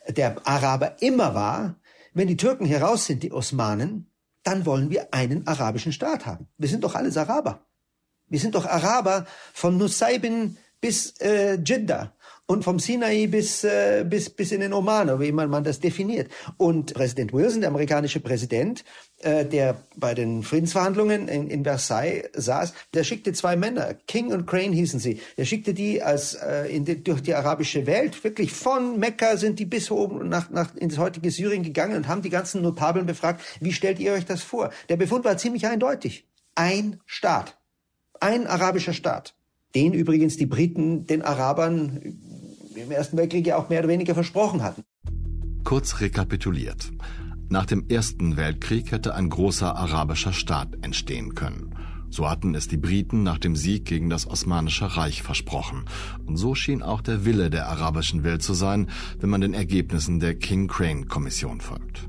der 0.08 0.46
Araber 0.46 0.96
immer 1.00 1.34
war, 1.34 1.76
wenn 2.14 2.26
die 2.26 2.36
Türken 2.36 2.64
hier 2.64 2.82
raus 2.82 3.06
sind, 3.06 3.22
die 3.22 3.32
Osmanen, 3.32 4.10
dann 4.42 4.64
wollen 4.66 4.90
wir 4.90 5.12
einen 5.12 5.46
arabischen 5.46 5.92
Staat 5.92 6.26
haben. 6.26 6.48
Wir 6.56 6.68
sind 6.68 6.82
doch 6.82 6.94
alles 6.94 7.16
Araber. 7.16 7.66
Wir 8.30 8.38
sind 8.38 8.54
doch 8.54 8.64
Araber 8.64 9.26
von 9.52 9.76
Nusaybin 9.76 10.56
bis 10.80 11.14
äh, 11.20 11.58
Jeddah 11.62 12.12
und 12.46 12.64
vom 12.64 12.80
Sinai 12.80 13.28
bis, 13.28 13.62
äh, 13.62 14.04
bis, 14.08 14.30
bis 14.30 14.50
in 14.50 14.60
den 14.60 14.72
Oman, 14.72 15.20
wie 15.20 15.28
immer 15.28 15.46
man 15.46 15.62
das 15.62 15.78
definiert. 15.78 16.30
Und 16.56 16.94
Präsident 16.94 17.32
Wilson, 17.32 17.60
der 17.60 17.70
amerikanische 17.70 18.18
Präsident, 18.18 18.84
äh, 19.18 19.44
der 19.44 19.76
bei 19.96 20.14
den 20.14 20.42
Friedensverhandlungen 20.42 21.28
in, 21.28 21.48
in 21.48 21.62
Versailles 21.64 22.28
saß, 22.34 22.72
der 22.94 23.04
schickte 23.04 23.32
zwei 23.32 23.54
Männer, 23.54 23.94
King 23.94 24.32
und 24.32 24.46
Crane 24.46 24.72
hießen 24.72 24.98
sie. 24.98 25.20
Der 25.36 25.44
schickte 25.44 25.74
die 25.74 26.02
als 26.02 26.34
äh, 26.34 26.66
in 26.74 26.84
die, 26.84 27.04
durch 27.04 27.22
die 27.22 27.34
arabische 27.34 27.86
Welt, 27.86 28.22
wirklich 28.24 28.52
von 28.52 28.98
Mekka 28.98 29.36
sind 29.36 29.60
die 29.60 29.66
bis 29.66 29.90
oben 29.90 30.28
nach, 30.28 30.50
nach 30.50 30.74
ins 30.74 30.98
heutige 30.98 31.30
Syrien 31.30 31.62
gegangen 31.62 31.96
und 31.96 32.08
haben 32.08 32.22
die 32.22 32.30
ganzen 32.30 32.62
Notabeln 32.62 33.06
befragt, 33.06 33.42
wie 33.60 33.72
stellt 33.72 34.00
ihr 34.00 34.12
euch 34.12 34.24
das 34.24 34.42
vor? 34.42 34.70
Der 34.88 34.96
Befund 34.96 35.24
war 35.24 35.36
ziemlich 35.36 35.66
eindeutig. 35.66 36.26
Ein 36.56 37.00
Staat. 37.06 37.59
Ein 38.20 38.46
arabischer 38.46 38.92
Staat. 38.92 39.34
Den 39.74 39.94
übrigens 39.94 40.36
die 40.36 40.46
Briten 40.46 41.06
den 41.06 41.22
Arabern 41.22 42.00
im 42.74 42.90
Ersten 42.90 43.16
Weltkrieg 43.16 43.46
ja 43.46 43.56
auch 43.56 43.70
mehr 43.70 43.80
oder 43.80 43.88
weniger 43.88 44.14
versprochen 44.14 44.62
hatten. 44.62 44.84
Kurz 45.64 46.00
rekapituliert. 46.00 46.90
Nach 47.48 47.64
dem 47.64 47.88
Ersten 47.88 48.36
Weltkrieg 48.36 48.92
hätte 48.92 49.14
ein 49.14 49.30
großer 49.30 49.74
arabischer 49.74 50.34
Staat 50.34 50.76
entstehen 50.82 51.34
können. 51.34 51.74
So 52.10 52.28
hatten 52.28 52.54
es 52.54 52.68
die 52.68 52.76
Briten 52.76 53.22
nach 53.22 53.38
dem 53.38 53.56
Sieg 53.56 53.86
gegen 53.86 54.10
das 54.10 54.28
Osmanische 54.28 54.96
Reich 54.96 55.22
versprochen. 55.22 55.84
Und 56.26 56.36
so 56.36 56.54
schien 56.54 56.82
auch 56.82 57.00
der 57.00 57.24
Wille 57.24 57.48
der 57.48 57.68
arabischen 57.68 58.22
Welt 58.22 58.42
zu 58.42 58.52
sein, 58.52 58.90
wenn 59.18 59.30
man 59.30 59.40
den 59.40 59.54
Ergebnissen 59.54 60.20
der 60.20 60.34
King 60.34 60.68
Crane 60.68 61.06
Kommission 61.06 61.60
folgt. 61.60 62.08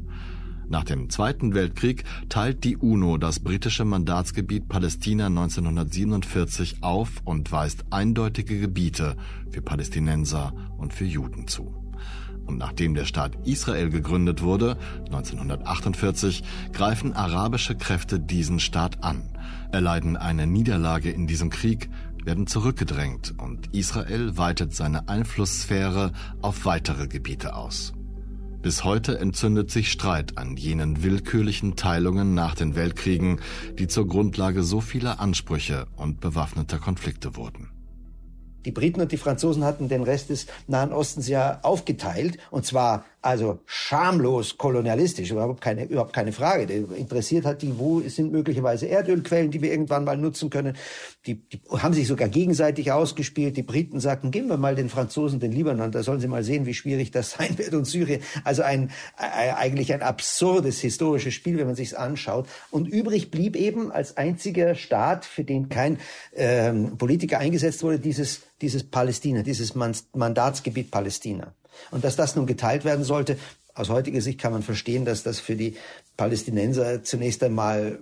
Nach 0.72 0.86
dem 0.86 1.10
Zweiten 1.10 1.54
Weltkrieg 1.54 2.06
teilt 2.30 2.64
die 2.64 2.78
UNO 2.78 3.18
das 3.18 3.42
britische 3.42 3.84
Mandatsgebiet 3.84 4.70
Palästina 4.70 5.26
1947 5.26 6.78
auf 6.80 7.10
und 7.26 7.52
weist 7.52 7.84
eindeutige 7.90 8.58
Gebiete 8.58 9.18
für 9.50 9.62
Palästinenser 9.62 10.54
und 10.78 10.94
für 10.94 11.04
Juden 11.04 11.50
zu. 11.50 11.76
Und 12.46 12.58
nachdem 12.58 12.94
der 12.94 13.04
Staat 13.04 13.36
Israel 13.46 13.90
gegründet 13.90 14.44
wurde, 14.44 14.78
1948, 15.08 16.42
greifen 16.72 17.12
arabische 17.12 17.76
Kräfte 17.76 18.22
diesen 18.22 18.62
Staat 18.62 19.04
an, 19.04 19.24
erleiden 19.74 20.16
eine 20.16 20.48
Niederlage 20.48 21.12
in 21.12 21.28
diesem 21.28 21.50
Krieg, 21.50 21.90
werden 22.24 22.48
zurückgedrängt 22.48 23.34
und 23.38 23.76
Israel 23.76 24.38
weitet 24.38 24.74
seine 24.74 25.10
Einflusssphäre 25.10 26.14
auf 26.42 26.64
weitere 26.64 27.10
Gebiete 27.10 27.56
aus. 27.56 27.92
Bis 28.62 28.84
heute 28.84 29.18
entzündet 29.18 29.72
sich 29.72 29.92
Streit 29.92 30.38
an 30.38 30.56
jenen 30.56 31.02
willkürlichen 31.04 31.76
Teilungen 31.76 32.36
nach 32.36 32.54
den 32.54 32.76
Weltkriegen, 32.76 33.40
die 33.80 33.88
zur 33.88 34.08
Grundlage 34.08 34.62
so 34.62 34.82
vieler 34.82 35.20
Ansprüche 35.20 35.88
und 35.96 36.22
bewaffneter 36.22 36.78
Konflikte 36.78 37.36
wurden. 37.36 37.72
Die 38.66 38.72
Briten 38.72 39.02
und 39.02 39.12
die 39.12 39.18
Franzosen 39.18 39.64
hatten 39.64 39.90
den 39.90 40.04
Rest 40.04 40.30
des 40.30 40.46
Nahen 40.68 40.94
Ostens 40.94 41.28
ja 41.28 41.60
aufgeteilt, 41.64 42.38
und 42.52 42.64
zwar 42.64 43.06
also 43.24 43.60
schamlos 43.66 44.58
kolonialistisch, 44.58 45.32
überhaupt 45.32 45.62
keine, 45.62 45.86
überhaupt 45.86 46.14
keine 46.14 46.32
Frage. 46.32 46.72
Interessiert 46.74 47.46
hat 47.46 47.64
die, 47.64 47.78
wo 47.80 48.02
sind 48.02 48.32
möglicherweise 48.32 48.86
Erdölquellen, 48.86 49.50
die 49.50 49.62
wir 49.62 49.72
irgendwann 49.72 50.04
mal 50.04 50.18
nutzen 50.18 50.52
können. 50.52 50.76
Die, 51.28 51.36
die 51.36 51.62
haben 51.70 51.94
sich 51.94 52.08
sogar 52.08 52.28
gegenseitig 52.30 52.92
ausgespielt. 52.92 53.56
Die 53.56 53.62
Briten 53.62 54.00
sagten, 54.00 54.32
geben 54.32 54.48
wir 54.48 54.58
mal 54.58 54.76
den 54.76 54.90
Franzosen 54.90 55.40
den 55.40 55.52
Libanon, 55.52 55.92
da 55.92 56.02
sollen 56.02 56.20
sie 56.20 56.28
mal 56.28 56.44
sehen, 56.44 56.66
wie 56.66 56.74
schwierig 56.74 57.12
das 57.12 57.32
sein 57.32 57.58
wird 57.60 57.76
und 57.76 57.86
Syrien. 57.86 58.22
Also 58.44 58.64
ein, 58.64 58.90
äh, 59.20 59.52
eigentlich 59.52 59.94
ein 59.94 60.02
absurdes 60.02 60.80
historisches 60.82 61.36
Spiel, 61.36 61.58
wenn 61.58 61.68
man 61.68 61.76
sich's 61.76 61.94
anschaut. 61.94 62.48
Und 62.72 62.88
übrig 62.88 63.30
blieb 63.30 63.56
eben 63.56 63.92
als 63.92 64.18
einziger 64.18 64.74
Staat, 64.74 65.26
für 65.26 65.44
den 65.44 65.70
kein 65.70 66.00
ähm, 66.36 66.98
Politiker 66.98 67.38
eingesetzt 67.38 67.84
wurde, 67.84 68.00
dieses, 68.00 68.42
dieses 68.62 68.84
Palästina, 68.84 69.44
dieses 69.44 69.76
Mandatsgebiet 69.76 70.90
Palästina. 70.90 71.54
Und 71.92 72.04
dass 72.04 72.16
das 72.16 72.36
nun 72.36 72.48
geteilt 72.48 72.84
werden 72.84 73.04
sollte, 73.04 73.38
aus 73.74 73.90
heutiger 73.90 74.22
Sicht 74.22 74.40
kann 74.40 74.52
man 74.52 74.64
verstehen, 74.64 75.06
dass 75.06 75.24
das 75.24 75.40
für 75.40 75.56
die 75.56 75.76
Palästinenser 76.18 77.04
zunächst 77.04 77.44
einmal 77.44 78.00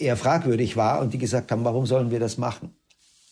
eher 0.00 0.16
fragwürdig 0.16 0.76
war 0.76 1.00
und 1.00 1.12
die 1.12 1.18
gesagt 1.18 1.50
haben, 1.52 1.64
warum 1.64 1.86
sollen 1.86 2.10
wir 2.10 2.20
das 2.20 2.38
machen? 2.38 2.74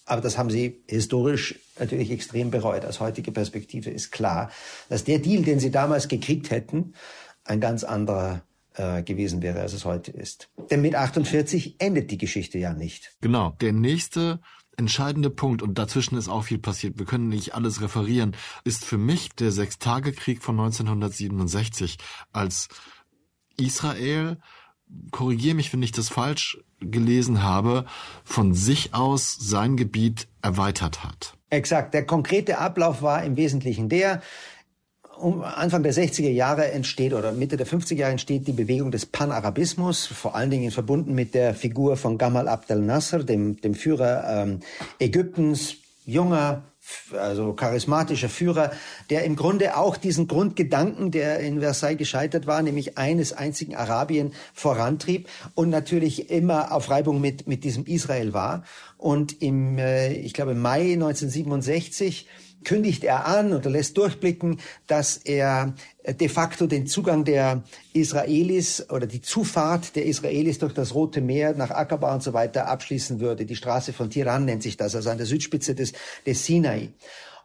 Aber 0.06 0.20
das 0.20 0.36
haben 0.38 0.50
sie 0.50 0.82
historisch 0.88 1.60
natürlich 1.78 2.10
extrem 2.10 2.50
bereut. 2.50 2.84
Aus 2.84 2.98
heutiger 2.98 3.30
Perspektive 3.30 3.90
ist 3.90 4.10
klar, 4.10 4.50
dass 4.88 5.04
der 5.04 5.20
Deal, 5.20 5.42
den 5.42 5.60
sie 5.60 5.70
damals 5.70 6.08
gekriegt 6.08 6.50
hätten, 6.50 6.94
ein 7.44 7.60
ganz 7.60 7.84
anderer 7.84 8.42
äh, 8.74 9.02
gewesen 9.02 9.42
wäre, 9.42 9.60
als 9.60 9.72
es 9.72 9.84
heute 9.84 10.10
ist. 10.10 10.48
Denn 10.70 10.82
mit 10.82 10.94
48 10.94 11.76
endet 11.78 12.10
die 12.10 12.18
Geschichte 12.18 12.58
ja 12.58 12.72
nicht. 12.72 13.12
Genau. 13.20 13.56
Der 13.60 13.72
nächste 13.72 14.40
entscheidende 14.76 15.30
Punkt, 15.30 15.62
und 15.62 15.78
dazwischen 15.78 16.16
ist 16.16 16.28
auch 16.28 16.44
viel 16.44 16.58
passiert, 16.58 16.98
wir 16.98 17.06
können 17.06 17.28
nicht 17.28 17.54
alles 17.54 17.80
referieren, 17.80 18.34
ist 18.64 18.84
für 18.84 18.98
mich 18.98 19.30
der 19.30 19.52
Sechstagekrieg 19.52 20.42
von 20.42 20.58
1967, 20.58 21.98
als 22.32 22.68
Israel, 23.58 24.38
korrigiere 25.10 25.54
mich, 25.54 25.72
wenn 25.72 25.82
ich 25.82 25.92
das 25.92 26.08
falsch 26.08 26.58
gelesen 26.80 27.42
habe, 27.42 27.84
von 28.24 28.54
sich 28.54 28.94
aus 28.94 29.36
sein 29.38 29.76
Gebiet 29.76 30.28
erweitert 30.42 31.04
hat. 31.04 31.34
Exakt. 31.50 31.94
Der 31.94 32.06
konkrete 32.06 32.58
Ablauf 32.58 33.02
war 33.02 33.22
im 33.24 33.36
Wesentlichen 33.36 33.88
der, 33.88 34.22
um 35.18 35.42
Anfang 35.42 35.82
der 35.82 35.92
60er 35.92 36.30
Jahre 36.30 36.70
entsteht 36.70 37.12
oder 37.12 37.32
Mitte 37.32 37.56
der 37.56 37.66
50er 37.66 37.96
Jahre 37.96 38.12
entsteht 38.12 38.46
die 38.46 38.52
Bewegung 38.52 38.90
des 38.90 39.04
Panarabismus, 39.04 40.06
vor 40.06 40.34
allen 40.34 40.50
Dingen 40.50 40.70
verbunden 40.70 41.14
mit 41.14 41.34
der 41.34 41.54
Figur 41.54 41.96
von 41.96 42.16
Gamal 42.16 42.48
Abdel 42.48 42.80
Nasser, 42.80 43.24
dem, 43.24 43.60
dem 43.60 43.74
Führer 43.74 44.44
ähm, 44.44 44.60
Ägyptens, 44.98 45.76
junger, 46.06 46.62
also 47.12 47.52
charismatischer 47.52 48.28
Führer, 48.28 48.72
der 49.10 49.24
im 49.24 49.36
Grunde 49.36 49.76
auch 49.76 49.96
diesen 49.96 50.28
Grundgedanken, 50.28 51.10
der 51.10 51.40
in 51.40 51.60
Versailles 51.60 51.98
gescheitert 51.98 52.46
war, 52.46 52.62
nämlich 52.62 52.98
eines 52.98 53.32
einzigen 53.32 53.76
Arabien 53.76 54.32
vorantrieb 54.54 55.28
und 55.54 55.70
natürlich 55.70 56.30
immer 56.30 56.72
auf 56.72 56.90
Reibung 56.90 57.20
mit, 57.20 57.46
mit 57.46 57.64
diesem 57.64 57.84
Israel 57.86 58.32
war. 58.32 58.64
Und 58.96 59.40
im, 59.42 59.78
äh, 59.78 60.12
ich 60.12 60.34
glaube, 60.34 60.54
Mai 60.54 60.92
1967 60.92 62.28
kündigt 62.64 63.04
er 63.04 63.26
an 63.26 63.52
oder 63.52 63.70
lässt 63.70 63.96
durchblicken, 63.96 64.60
dass 64.86 65.16
er 65.16 65.74
de 66.06 66.28
facto 66.28 66.66
den 66.66 66.86
Zugang 66.86 67.24
der 67.24 67.62
Israelis 67.92 68.90
oder 68.90 69.06
die 69.06 69.20
Zufahrt 69.20 69.96
der 69.96 70.06
Israelis 70.06 70.58
durch 70.58 70.74
das 70.74 70.94
Rote 70.94 71.20
Meer 71.20 71.54
nach 71.54 71.70
Aqaba 71.70 72.14
und 72.14 72.22
so 72.22 72.32
weiter 72.32 72.68
abschließen 72.68 73.20
würde. 73.20 73.46
Die 73.46 73.56
Straße 73.56 73.92
von 73.92 74.10
Tiran 74.10 74.44
nennt 74.44 74.62
sich 74.62 74.76
das, 74.76 74.94
also 74.94 75.10
an 75.10 75.18
der 75.18 75.26
Südspitze 75.26 75.74
des, 75.74 75.92
des 76.26 76.44
Sinai. 76.44 76.90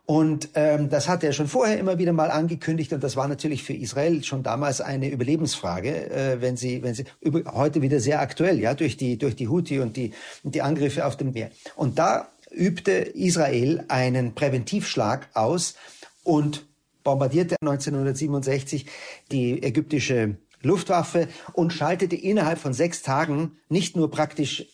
Und 0.07 0.49
ähm, 0.53 0.89
das 0.89 1.09
hat 1.09 1.23
er 1.23 1.33
schon 1.33 1.47
vorher 1.47 1.79
immer 1.79 1.97
wieder 1.97 2.13
mal 2.13 2.29
angekündigt 2.29 2.93
und 2.93 3.03
das 3.03 3.15
war 3.15 3.27
natürlich 3.27 3.63
für 3.63 3.73
Israel 3.73 4.23
schon 4.23 4.43
damals 4.43 4.79
eine 4.79 5.09
Überlebensfrage, 5.09 6.11
äh, 6.11 6.41
wenn 6.41 6.57
sie, 6.57 6.83
wenn 6.83 6.93
sie 6.93 7.05
über, 7.21 7.51
heute 7.55 7.81
wieder 7.81 7.99
sehr 7.99 8.21
aktuell, 8.21 8.59
ja, 8.59 8.75
durch 8.75 8.97
die 8.97 9.17
durch 9.17 9.35
die 9.35 9.47
Houthi 9.47 9.79
und 9.79 9.97
die 9.97 10.13
und 10.43 10.53
die 10.53 10.61
Angriffe 10.61 11.07
auf 11.07 11.17
dem 11.17 11.31
Meer. 11.31 11.49
Und 11.75 11.97
da 11.97 12.27
übte 12.55 12.91
Israel 12.91 13.85
einen 13.87 14.33
Präventivschlag 14.33 15.29
aus 15.33 15.75
und 16.23 16.65
bombardierte 17.03 17.55
1967 17.61 18.87
die 19.31 19.61
ägyptische 19.61 20.37
Luftwaffe 20.61 21.27
und 21.53 21.71
schaltete 21.71 22.15
innerhalb 22.15 22.57
von 22.57 22.73
sechs 22.73 23.03
Tagen 23.03 23.57
nicht 23.69 23.95
nur 23.95 24.09
praktisch 24.09 24.65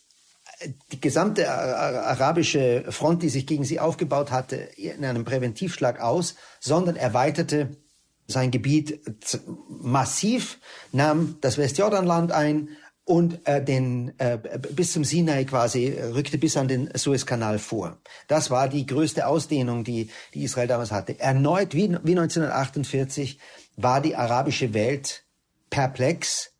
die 0.92 1.02
gesamte 1.02 1.50
arabische 1.50 2.86
Front, 2.90 3.24
die 3.24 3.30
sich 3.30 3.48
gegen 3.48 3.64
sie 3.64 3.80
aufgebaut 3.80 4.32
hatte, 4.32 4.56
in 4.56 5.04
einem 5.04 5.26
Präventivschlag 5.26 6.00
aus, 6.00 6.36
sondern 6.60 6.96
erweiterte 6.96 7.78
sein 8.28 8.52
Gebiet 8.52 9.02
massiv, 9.68 10.60
nahm 10.92 11.38
das 11.42 11.58
Westjordanland 11.58 12.32
ein 12.32 12.70
und 13.06 13.46
äh, 13.48 13.64
den 13.64 14.14
äh, 14.20 14.38
bis 14.74 14.94
zum 14.94 15.04
Sinai 15.04 15.46
quasi 15.46 15.98
rückte 16.14 16.38
bis 16.38 16.56
an 16.56 16.68
den 16.68 16.90
Suezkanal 16.94 17.60
vor. 17.60 17.98
Das 18.28 18.52
war 18.52 18.70
die 18.70 18.86
größte 18.86 19.26
Ausdehnung, 19.26 19.84
die, 19.84 20.10
die 20.34 20.44
Israel 20.44 20.68
damals 20.68 20.92
hatte. 20.92 21.20
Erneut 21.20 21.74
wie, 21.74 21.90
wie 22.04 22.18
1948 22.18 23.40
war 23.78 24.02
die 24.02 24.16
arabische 24.16 24.74
Welt 24.74 25.24
perplex, 25.70 26.52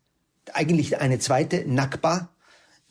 eigentlich 0.52 1.00
eine 1.00 1.18
zweite 1.18 1.64
Nakba. 1.66 2.30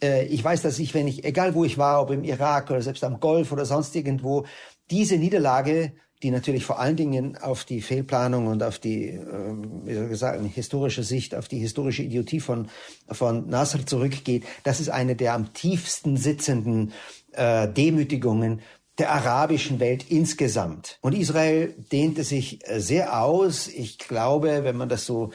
Äh, 0.01 0.25
ich 0.25 0.43
weiß, 0.43 0.61
dass 0.61 0.79
ich, 0.79 0.93
wenn 0.93 1.07
ich, 1.07 1.25
egal 1.25 1.53
wo 1.53 1.65
ich 1.65 1.77
war, 1.77 2.01
ob 2.01 2.11
im 2.11 2.23
Irak 2.23 2.69
oder 2.71 2.81
selbst 2.81 3.03
am 3.03 3.19
Golf 3.19 3.51
oder 3.51 3.65
sonst 3.65 3.95
irgendwo, 3.95 4.45
diese 4.89 5.17
Niederlage 5.17 5.93
die 6.23 6.31
natürlich 6.31 6.65
vor 6.65 6.79
allen 6.79 6.95
Dingen 6.95 7.37
auf 7.37 7.63
die 7.63 7.81
Fehlplanung 7.81 8.47
und 8.47 8.63
auf 8.63 8.79
die, 8.79 9.07
ähm, 9.07 9.81
wie 9.85 9.93
soll 9.93 10.11
ich 10.11 10.19
sagen, 10.19 10.45
historische 10.45 11.03
Sicht, 11.03 11.35
auf 11.35 11.47
die 11.47 11.59
historische 11.59 12.03
Idiotie 12.03 12.39
von, 12.39 12.69
von 13.09 13.49
Nasser 13.49 13.85
zurückgeht, 13.85 14.43
das 14.63 14.79
ist 14.79 14.89
eine 14.89 15.15
der 15.15 15.33
am 15.33 15.53
tiefsten 15.53 16.17
sitzenden 16.17 16.93
äh, 17.33 17.67
Demütigungen 17.67 18.61
der 18.97 19.11
arabischen 19.11 19.79
Welt 19.79 20.05
insgesamt. 20.09 20.99
Und 21.01 21.13
Israel 21.13 21.73
dehnte 21.91 22.23
sich 22.23 22.67
äh, 22.67 22.79
sehr 22.79 23.21
aus. 23.21 23.67
Ich 23.67 23.97
glaube, 23.97 24.63
wenn 24.63 24.77
man 24.77 24.89
das 24.89 25.05
so 25.05 25.31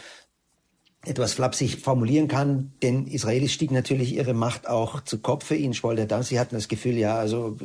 etwas 1.04 1.34
flapsig 1.34 1.80
formulieren 1.80 2.28
kann, 2.28 2.72
denn 2.82 3.06
Israelis 3.06 3.52
stieg 3.52 3.70
natürlich 3.70 4.14
ihre 4.14 4.34
Macht 4.34 4.68
auch 4.68 5.00
zu 5.02 5.18
Kopf 5.18 5.46
für 5.46 5.54
ihn, 5.54 5.72
schwoll 5.72 5.96
der 5.96 6.06
Dampf. 6.06 6.26
Sie 6.26 6.38
hatten 6.38 6.54
das 6.54 6.68
Gefühl, 6.68 6.96
ja, 6.96 7.16
also 7.16 7.56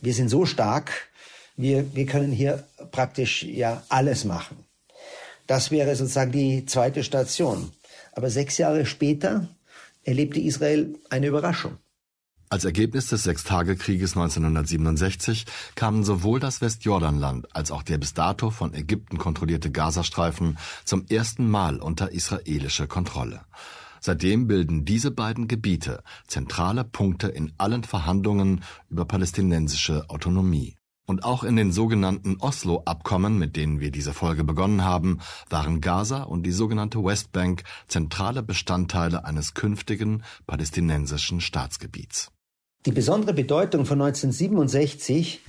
wir 0.00 0.14
sind 0.14 0.28
so 0.28 0.46
stark, 0.46 1.08
wir, 1.56 1.94
wir 1.94 2.06
können 2.06 2.32
hier 2.32 2.64
praktisch 2.90 3.42
ja 3.42 3.82
alles 3.88 4.24
machen. 4.24 4.56
Das 5.46 5.70
wäre 5.70 5.94
sozusagen 5.94 6.32
die 6.32 6.66
zweite 6.66 7.04
Station. 7.04 7.72
Aber 8.12 8.30
sechs 8.30 8.58
Jahre 8.58 8.86
später 8.86 9.48
erlebte 10.04 10.40
Israel 10.40 10.94
eine 11.10 11.26
Überraschung. 11.28 11.78
Als 12.48 12.64
Ergebnis 12.64 13.08
des 13.08 13.24
Sechstagekrieges 13.24 14.16
1967 14.16 15.46
kamen 15.74 16.04
sowohl 16.04 16.38
das 16.38 16.60
Westjordanland 16.60 17.54
als 17.54 17.72
auch 17.72 17.82
der 17.82 17.98
bis 17.98 18.14
dato 18.14 18.50
von 18.50 18.72
Ägypten 18.72 19.18
kontrollierte 19.18 19.72
Gazastreifen 19.72 20.56
zum 20.84 21.06
ersten 21.08 21.50
Mal 21.50 21.80
unter 21.80 22.12
israelische 22.12 22.86
Kontrolle. 22.86 23.40
Seitdem 24.00 24.46
bilden 24.46 24.84
diese 24.84 25.10
beiden 25.10 25.48
Gebiete 25.48 26.04
zentrale 26.28 26.84
Punkte 26.84 27.26
in 27.26 27.52
allen 27.58 27.82
Verhandlungen 27.82 28.62
über 28.88 29.06
palästinensische 29.06 30.08
Autonomie. 30.08 30.76
Und 31.06 31.24
auch 31.24 31.44
in 31.44 31.54
den 31.54 31.70
sogenannten 31.70 32.38
Oslo-Abkommen, 32.40 33.38
mit 33.38 33.54
denen 33.54 33.78
wir 33.78 33.92
diese 33.92 34.12
Folge 34.12 34.42
begonnen 34.42 34.84
haben, 34.84 35.20
waren 35.48 35.80
Gaza 35.80 36.24
und 36.24 36.42
die 36.42 36.50
sogenannte 36.50 37.02
Westbank 37.04 37.62
zentrale 37.86 38.42
Bestandteile 38.42 39.24
eines 39.24 39.54
künftigen 39.54 40.24
palästinensischen 40.48 41.40
Staatsgebiets. 41.40 42.32
Die 42.86 42.92
besondere 42.92 43.34
Bedeutung 43.34 43.86
von 43.86 44.00
1967 44.00 45.40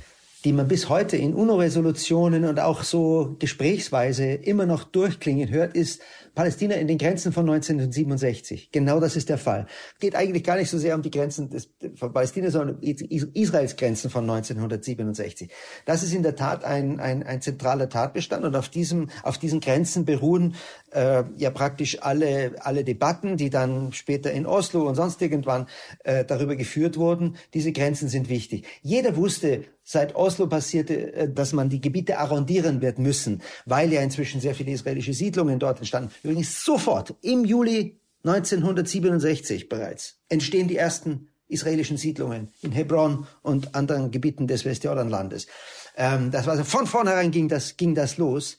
die 0.45 0.53
man 0.53 0.67
bis 0.67 0.87
heute 0.87 1.17
in 1.17 1.33
UNO-Resolutionen 1.33 2.45
und 2.45 2.59
auch 2.59 2.83
so 2.83 3.35
gesprächsweise 3.39 4.25
immer 4.25 4.65
noch 4.65 4.83
durchklingen 4.83 5.49
hört, 5.49 5.75
ist 5.75 6.01
Palästina 6.35 6.75
in 6.75 6.87
den 6.87 6.99
Grenzen 6.99 7.33
von 7.33 7.49
1967. 7.49 8.71
Genau 8.71 8.99
das 8.99 9.15
ist 9.15 9.29
der 9.29 9.39
Fall. 9.39 9.65
Geht 9.99 10.15
eigentlich 10.15 10.43
gar 10.43 10.57
nicht 10.57 10.69
so 10.69 10.77
sehr 10.77 10.93
um 10.93 11.01
die 11.01 11.09
Grenzen 11.09 11.49
des, 11.49 11.69
von 11.95 12.13
Palästina, 12.13 12.51
sondern 12.51 12.77
Israels 12.81 13.75
Grenzen 13.75 14.11
von 14.11 14.29
1967. 14.29 15.49
Das 15.85 16.03
ist 16.03 16.13
in 16.13 16.21
der 16.21 16.35
Tat 16.35 16.63
ein, 16.63 16.99
ein, 16.99 17.23
ein 17.23 17.41
zentraler 17.41 17.89
Tatbestand 17.89 18.45
und 18.45 18.55
auf 18.55 18.69
diesem, 18.69 19.09
auf 19.23 19.39
diesen 19.39 19.61
Grenzen 19.61 20.05
beruhen 20.05 20.53
äh, 20.91 21.23
ja 21.37 21.49
praktisch 21.49 22.03
alle, 22.03 22.53
alle 22.59 22.83
Debatten, 22.83 23.37
die 23.37 23.49
dann 23.49 23.91
später 23.93 24.31
in 24.31 24.45
Oslo 24.45 24.87
und 24.87 24.93
sonst 24.93 25.19
irgendwann 25.23 25.65
äh, 26.03 26.23
darüber 26.23 26.55
geführt 26.55 26.97
wurden. 26.97 27.37
Diese 27.55 27.71
Grenzen 27.71 28.09
sind 28.09 28.29
wichtig. 28.29 28.65
Jeder 28.83 29.15
wusste, 29.15 29.63
seit 29.89 30.15
Oslo 30.15 30.47
passierte, 30.47 31.13
äh, 31.13 31.31
dass 31.31 31.53
man 31.53 31.69
die 31.69 31.79
Gebiete 31.79 32.19
arrondieren 32.19 32.81
wird 32.81 32.99
müssen, 32.99 33.41
weil 33.65 33.91
ja 33.93 34.01
inzwischen 34.01 34.41
sehr 34.41 34.53
viele 34.53 34.71
israelische 34.71 35.13
Siedlungen 35.13 35.59
dort 35.59 35.79
entstanden. 35.79 36.11
Übrigens 36.23 36.63
sofort 36.63 37.15
im 37.21 37.45
Juli 37.45 37.97
1967 38.23 39.69
bereits 39.69 40.19
entstehen 40.27 40.67
die 40.67 40.75
ersten 40.75 41.29
israelischen 41.47 41.95
Siedlungen 41.95 42.49
in 42.61 42.73
Hebron 42.73 43.25
und 43.41 43.73
anderen 43.73 44.11
Gebieten 44.11 44.47
des 44.47 44.65
Westjordanlandes. 44.65 45.47
Ähm, 45.95 46.31
das 46.31 46.45
war 46.45 46.63
von 46.65 46.85
vornherein 46.85 47.31
ging 47.31 47.47
das, 47.47 47.77
ging 47.77 47.95
das 47.95 48.17
los. 48.17 48.57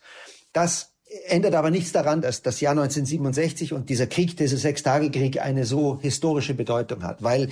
Das 0.54 0.94
ändert 1.26 1.54
aber 1.54 1.70
nichts 1.70 1.92
daran, 1.92 2.22
dass 2.22 2.40
das 2.40 2.62
Jahr 2.62 2.72
1967 2.72 3.74
und 3.74 3.90
dieser 3.90 4.06
Krieg, 4.06 4.38
dieser 4.38 4.56
Sechstagekrieg 4.56 5.42
eine 5.42 5.66
so 5.66 5.98
historische 6.00 6.54
Bedeutung 6.54 7.02
hat, 7.02 7.22
weil 7.22 7.50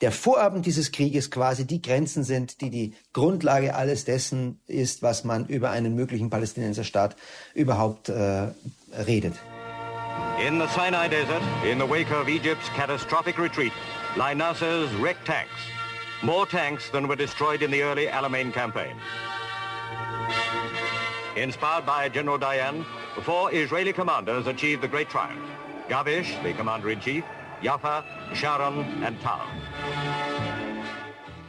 der 0.00 0.12
Vorabend 0.12 0.64
dieses 0.66 0.92
Krieges 0.92 1.30
quasi 1.30 1.66
die 1.66 1.82
Grenzen 1.82 2.22
sind, 2.22 2.60
die 2.60 2.70
die 2.70 2.94
Grundlage 3.12 3.74
alles 3.74 4.04
dessen 4.04 4.60
ist, 4.66 5.02
was 5.02 5.24
man 5.24 5.46
über 5.46 5.70
einen 5.70 5.94
möglichen 5.94 6.30
Palästinenserstaat 6.30 7.16
überhaupt 7.54 8.08
äh, 8.08 8.48
redet. 8.92 9.34
In 10.44 10.60
the 10.60 10.68
Sinai 10.68 11.08
Desert, 11.08 11.42
in 11.64 11.78
the 11.80 11.86
wake 11.86 12.12
of 12.12 12.28
Egypt's 12.28 12.68
catastrophic 12.76 13.38
retreat, 13.38 13.72
lie 14.16 14.34
Nasser's 14.34 14.88
wrecked 15.00 15.26
tanks. 15.26 15.50
More 16.22 16.46
tanks 16.46 16.90
than 16.90 17.08
were 17.08 17.16
destroyed 17.16 17.62
in 17.62 17.70
the 17.70 17.82
early 17.82 18.06
Alamein 18.06 18.52
campaign. 18.52 18.94
Inspired 21.36 21.86
by 21.86 22.08
General 22.08 22.38
Dayan, 22.38 22.84
four 23.22 23.52
Israeli 23.52 23.92
commanders 23.92 24.46
achieved 24.46 24.82
the 24.82 24.88
great 24.88 25.08
triumph. 25.08 25.42
Gavish, 25.88 26.40
the 26.42 26.52
commander-in-chief, 26.52 27.24
Jaffa, 27.62 28.04
Sharon 28.34 28.84
and 29.04 29.20
Tal. 29.22 29.40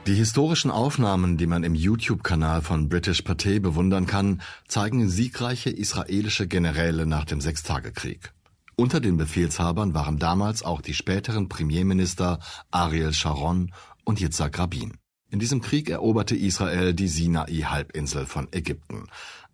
Die 0.07 0.15
historischen 0.15 0.71
Aufnahmen, 0.71 1.37
die 1.37 1.45
man 1.45 1.63
im 1.63 1.75
YouTube-Kanal 1.75 2.61
von 2.61 2.89
British 2.89 3.21
Pathé 3.21 3.59
bewundern 3.59 4.07
kann, 4.07 4.41
zeigen 4.67 5.07
siegreiche 5.07 5.69
israelische 5.69 6.47
Generäle 6.47 7.05
nach 7.05 7.25
dem 7.25 7.41
Sechstagekrieg. 7.41 8.33
Unter 8.75 9.01
den 9.01 9.17
Befehlshabern 9.17 9.93
waren 9.93 10.17
damals 10.17 10.63
auch 10.63 10.81
die 10.81 10.95
späteren 10.95 11.47
Premierminister 11.47 12.39
Ariel 12.71 13.13
Sharon 13.13 13.71
und 14.03 14.19
Yitzhak 14.19 14.57
Rabin. 14.57 14.93
In 15.29 15.37
diesem 15.37 15.61
Krieg 15.61 15.91
eroberte 15.91 16.35
Israel 16.35 16.95
die 16.95 17.07
Sinai-Halbinsel 17.07 18.25
von 18.25 18.47
Ägypten. 18.51 19.05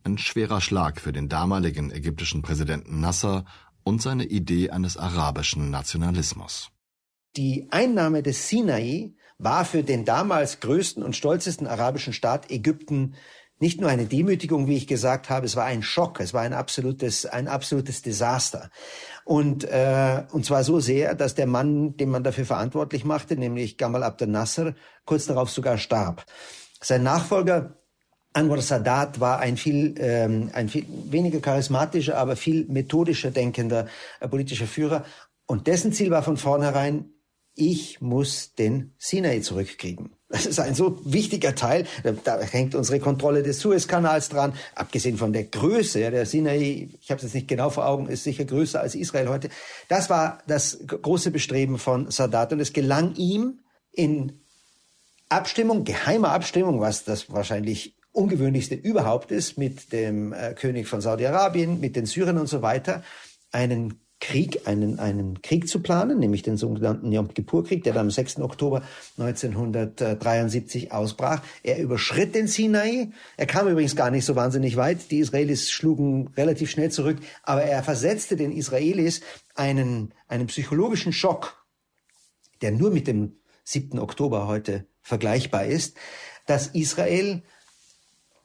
Ein 0.06 0.18
schwerer 0.18 0.62
Schlag 0.62 1.02
für 1.02 1.12
den 1.12 1.28
damaligen 1.28 1.92
ägyptischen 1.92 2.44
Präsidenten 2.44 3.02
Nasser 3.02 3.44
und 3.86 4.02
seine 4.02 4.26
Idee 4.26 4.72
eines 4.72 4.98
arabischen 4.98 5.72
Nationalismus. 5.72 6.72
Die 7.38 7.68
Einnahme 7.70 8.24
des 8.24 8.50
Sinai 8.50 9.14
war 9.38 9.64
für 9.64 9.84
den 9.84 10.04
damals 10.04 10.60
größten 10.60 11.04
und 11.04 11.16
stolzesten 11.16 11.68
arabischen 11.68 12.12
Staat 12.12 12.52
Ägypten 12.52 13.16
nicht 13.60 13.80
nur 13.80 13.90
eine 13.90 14.06
Demütigung, 14.06 14.68
wie 14.68 14.76
ich 14.76 14.88
gesagt 14.88 15.30
habe, 15.30 15.46
es 15.46 15.56
war 15.56 15.64
ein 15.64 15.82
Schock, 15.82 16.20
es 16.20 16.34
war 16.34 16.42
ein 16.42 16.54
absolutes, 16.54 17.26
ein 17.26 17.48
absolutes 17.48 18.02
Desaster. 18.02 18.70
Und, 19.24 19.64
äh, 19.64 20.24
und 20.32 20.46
zwar 20.46 20.64
so 20.66 20.82
sehr, 20.82 21.16
dass 21.16 21.36
der 21.36 21.48
Mann, 21.48 21.96
den 21.96 22.10
man 22.10 22.24
dafür 22.24 22.46
verantwortlich 22.46 23.06
machte, 23.06 23.38
nämlich 23.38 23.78
Gamal 23.78 24.04
Abdel 24.04 24.28
Nasser, 24.28 24.76
kurz 25.06 25.26
darauf 25.26 25.50
sogar 25.50 25.78
starb. 25.78 26.26
Sein 26.82 27.04
Nachfolger 27.04 27.78
Anwar 28.36 28.62
Sadat 28.62 29.20
war 29.22 29.40
ein 29.40 29.56
viel, 29.56 29.96
ähm, 29.98 30.50
ein 30.54 30.68
viel 30.68 30.86
weniger 31.10 31.40
charismatischer, 31.40 32.18
aber 32.18 32.36
viel 32.36 32.66
methodischer 32.66 33.32
denkender 33.32 33.88
äh, 34.20 34.28
politischer 34.28 34.68
Führer. 34.68 35.06
Und 35.46 35.68
dessen 35.68 35.94
Ziel 35.94 36.12
war 36.12 36.22
von 36.22 36.36
vornherein, 36.36 37.06
ich 37.56 38.02
muss 38.02 38.54
den 38.54 38.94
Sinai 38.98 39.40
zurückkriegen. 39.40 40.12
Das 40.28 40.46
ist 40.46 40.60
ein 40.60 40.76
so 40.76 41.00
wichtiger 41.06 41.56
Teil. 41.56 41.86
Da 42.26 42.42
hängt 42.42 42.76
unsere 42.76 43.00
Kontrolle 43.00 43.42
des 43.42 43.62
Suezkanals 43.62 44.28
dran. 44.28 44.54
Abgesehen 44.74 45.18
von 45.18 45.32
der 45.32 45.46
Größe, 45.46 46.02
ja, 46.02 46.12
der 46.12 46.26
Sinai, 46.26 46.90
ich 47.00 47.12
habe 47.12 47.20
es 47.20 47.24
jetzt 47.24 47.36
nicht 47.36 47.48
genau 47.48 47.70
vor 47.70 47.88
Augen, 47.88 48.08
ist 48.08 48.26
sicher 48.26 48.44
größer 48.44 48.82
als 48.82 48.96
Israel 48.96 49.30
heute. 49.30 49.48
Das 49.88 50.10
war 50.10 50.40
das 50.48 50.80
große 50.86 51.32
Bestreben 51.32 51.78
von 51.78 52.12
Sadat 52.12 52.52
und 52.52 52.60
es 52.60 52.74
gelang 52.74 53.16
ihm 53.16 53.60
in 53.94 54.42
Abstimmung, 55.30 55.86
geheimer 55.86 56.32
Abstimmung, 56.32 56.82
was 56.82 57.06
das 57.06 57.32
wahrscheinlich 57.32 57.95
ungewöhnlichste 58.16 58.76
überhaupt 58.76 59.32
ist, 59.32 59.58
mit 59.58 59.92
dem 59.92 60.34
äh, 60.34 60.54
König 60.54 60.88
von 60.88 61.02
Saudi-Arabien, 61.02 61.80
mit 61.80 61.96
den 61.96 62.06
Syrern 62.06 62.38
und 62.38 62.48
so 62.48 62.62
weiter, 62.62 63.04
einen 63.52 64.00
Krieg, 64.22 64.66
einen, 64.66 64.98
einen 64.98 65.42
Krieg 65.42 65.68
zu 65.68 65.82
planen, 65.82 66.20
nämlich 66.20 66.42
den 66.42 66.58
sogenannten 66.58 67.12
Yom 67.12 67.34
Kippur-Krieg, 67.34 67.84
der 67.84 67.94
dann 67.94 68.08
am 68.08 68.12
6. 68.12 68.40
Oktober 68.40 68.82
1973 69.18 70.92
ausbrach. 70.92 71.44
Er 71.64 71.80
überschritt 71.80 72.34
den 72.34 72.48
Sinai. 72.48 73.12
Er 73.38 73.46
kam 73.46 73.68
übrigens 73.68 73.96
gar 73.96 74.10
nicht 74.10 74.26
so 74.26 74.36
wahnsinnig 74.36 74.78
weit. 74.78 75.12
Die 75.12 75.20
Israelis 75.20 75.70
schlugen 75.70 76.30
relativ 76.38 76.72
schnell 76.72 76.92
zurück, 76.92 77.18
aber 77.44 77.64
er 77.64 77.84
versetzte 77.84 78.36
den 78.36 78.52
Israelis 78.52 79.22
einen, 79.54 80.14
einen 80.28 80.48
psychologischen 80.48 81.14
Schock, 81.14 81.66
der 82.62 82.72
nur 82.72 82.92
mit 82.92 83.08
dem 83.08 83.34
7. 83.66 84.00
Oktober 84.00 84.48
heute 84.48 84.88
vergleichbar 85.02 85.66
ist, 85.66 85.98
dass 86.46 86.68
Israel, 86.68 87.44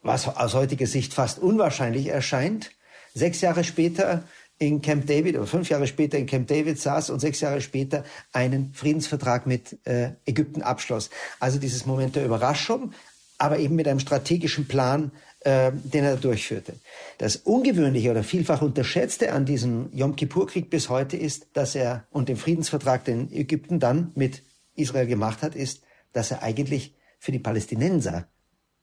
was 0.03 0.29
aus 0.29 0.55
heutiger 0.55 0.87
Sicht 0.87 1.15
fast 1.15 1.39
unwahrscheinlich 1.39 2.09
erscheint, 2.09 2.71
sechs 3.15 3.41
Jahre 3.41 3.65
später 3.65 4.25
in 4.59 4.83
Camp 4.83 5.07
David 5.07 5.37
oder 5.37 5.47
fünf 5.47 5.71
Jahre 5.71 5.87
später 5.87 6.19
in 6.19 6.27
Camp 6.27 6.47
David 6.47 6.79
saß 6.79 7.11
und 7.11 7.21
sechs 7.21 7.41
Jahre 7.41 7.61
später 7.61 8.05
einen 8.33 8.73
Friedensvertrag 8.75 9.47
mit 9.47 9.79
äh, 9.87 10.11
Ägypten 10.27 10.63
abschloss. 10.63 11.09
Also 11.41 11.59
dieses 11.59 11.87
Moment 11.87 12.15
der 12.15 12.27
Überraschung, 12.27 12.93
aber 13.39 13.59
eben 13.59 13.75
mit 13.75 13.89
einem 13.89 14.01
strategischen 14.01 14.69
Plan, 14.69 15.13
äh, 15.41 15.73
den 15.73 16.05
er 16.05 16.17
durchführte. 16.17 16.75
Das 17.17 17.37
Ungewöhnliche 17.37 18.11
oder 18.11 18.23
vielfach 18.23 18.61
Unterschätzte 18.61 19.33
an 19.33 19.47
diesem 19.47 19.89
Yom 19.95 20.15
Kippur-Krieg 20.15 20.69
bis 20.69 20.91
heute 20.91 21.17
ist, 21.17 21.47
dass 21.55 21.75
er 21.75 22.05
und 22.11 22.29
dem 22.29 22.37
Friedensvertrag, 22.37 23.05
den 23.07 23.33
Ägypten 23.33 23.81
dann 23.81 24.13
mit 24.15 24.43
Israel 24.75 25.07
gemacht 25.07 25.41
hat, 25.41 25.55
ist, 25.55 25.81
dass 26.13 26.31
er 26.31 26.43
eigentlich 26.43 26.95
für 27.19 27.33
die 27.33 27.39
Palästinenser 27.39 28.29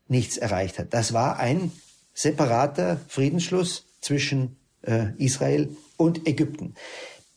nichts 0.08 0.38
erreicht 0.38 0.80
hat. 0.80 0.94
Das 0.94 1.14
war 1.14 1.38
ein 1.38 1.72
separater 2.14 3.00
Friedensschluss 3.08 3.86
zwischen 4.02 4.58
äh, 4.82 5.08
Israel 5.18 5.70
und 5.98 6.28
Ägypten. 6.28 6.74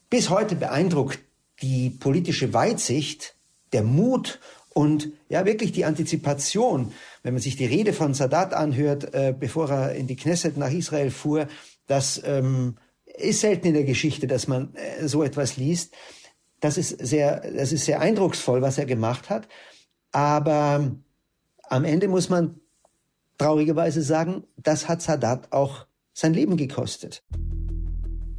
Bis 0.08 0.30
heute 0.30 0.56
beeindruckt 0.56 1.20
die 1.62 1.90
politische 1.90 2.52
Weitsicht, 2.52 3.34
der 3.72 3.82
Mut 3.82 4.40
und 4.72 5.10
ja 5.28 5.44
wirklich 5.44 5.72
die 5.72 5.84
Antizipation, 5.84 6.92
wenn 7.22 7.34
man 7.34 7.42
sich 7.42 7.56
die 7.56 7.66
Rede 7.66 7.92
von 7.92 8.14
Sadat 8.14 8.54
anhört, 8.54 9.14
äh, 9.14 9.34
bevor 9.38 9.70
er 9.70 9.94
in 9.94 10.06
die 10.06 10.16
Knesset 10.16 10.56
nach 10.56 10.70
Israel 10.70 11.10
fuhr, 11.10 11.48
das 11.86 12.20
ähm, 12.24 12.76
ist 13.04 13.40
selten 13.40 13.68
in 13.68 13.74
der 13.74 13.84
Geschichte, 13.84 14.26
dass 14.26 14.48
man 14.48 14.74
äh, 14.74 15.06
so 15.06 15.22
etwas 15.22 15.56
liest. 15.56 15.94
Das 16.60 16.78
ist 16.78 16.90
sehr, 16.90 17.40
das 17.52 17.72
ist 17.72 17.84
sehr 17.84 18.00
eindrucksvoll, 18.00 18.62
was 18.62 18.78
er 18.78 18.86
gemacht 18.86 19.30
hat. 19.30 19.48
Aber 20.12 20.90
am 21.70 21.84
Ende 21.84 22.08
muss 22.08 22.28
man 22.28 22.56
traurigerweise 23.38 24.02
sagen, 24.02 24.44
das 24.56 24.88
hat 24.88 25.00
Sadat 25.00 25.52
auch 25.52 25.86
sein 26.12 26.34
Leben 26.34 26.56
gekostet. 26.56 27.22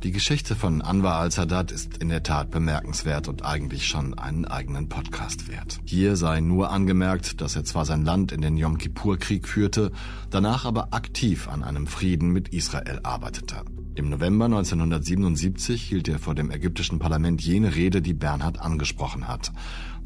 Die 0.04 0.12
Geschichte 0.12 0.56
von 0.56 0.82
Anwar 0.82 1.20
al-Sadat 1.20 1.72
ist 1.72 1.98
in 2.00 2.10
der 2.10 2.24
Tat 2.24 2.50
bemerkenswert 2.50 3.28
und 3.28 3.46
eigentlich 3.46 3.86
schon 3.86 4.18
einen 4.18 4.46
eigenen 4.46 4.90
Podcast 4.90 5.48
wert. 5.48 5.80
Hier 5.86 6.16
sei 6.16 6.42
nur 6.42 6.72
angemerkt, 6.72 7.40
dass 7.40 7.56
er 7.56 7.64
zwar 7.64 7.86
sein 7.86 8.04
Land 8.04 8.32
in 8.32 8.42
den 8.42 8.58
Yom 8.58 8.80
Kippur-Krieg 8.80 9.48
führte, 9.48 9.92
danach 10.32 10.66
aber 10.66 10.92
aktiv 10.92 11.48
an 11.48 11.64
einem 11.64 11.86
Frieden 11.86 12.32
mit 12.32 12.50
Israel 12.50 13.00
arbeitete. 13.04 13.64
Im 13.94 14.10
November 14.10 14.46
1977 14.46 15.82
hielt 15.84 16.08
er 16.08 16.18
vor 16.18 16.34
dem 16.34 16.50
ägyptischen 16.50 16.98
Parlament 16.98 17.42
jene 17.42 17.76
Rede, 17.76 18.02
die 18.02 18.14
Bernhard 18.14 18.62
angesprochen 18.62 19.28
hat. 19.28 19.52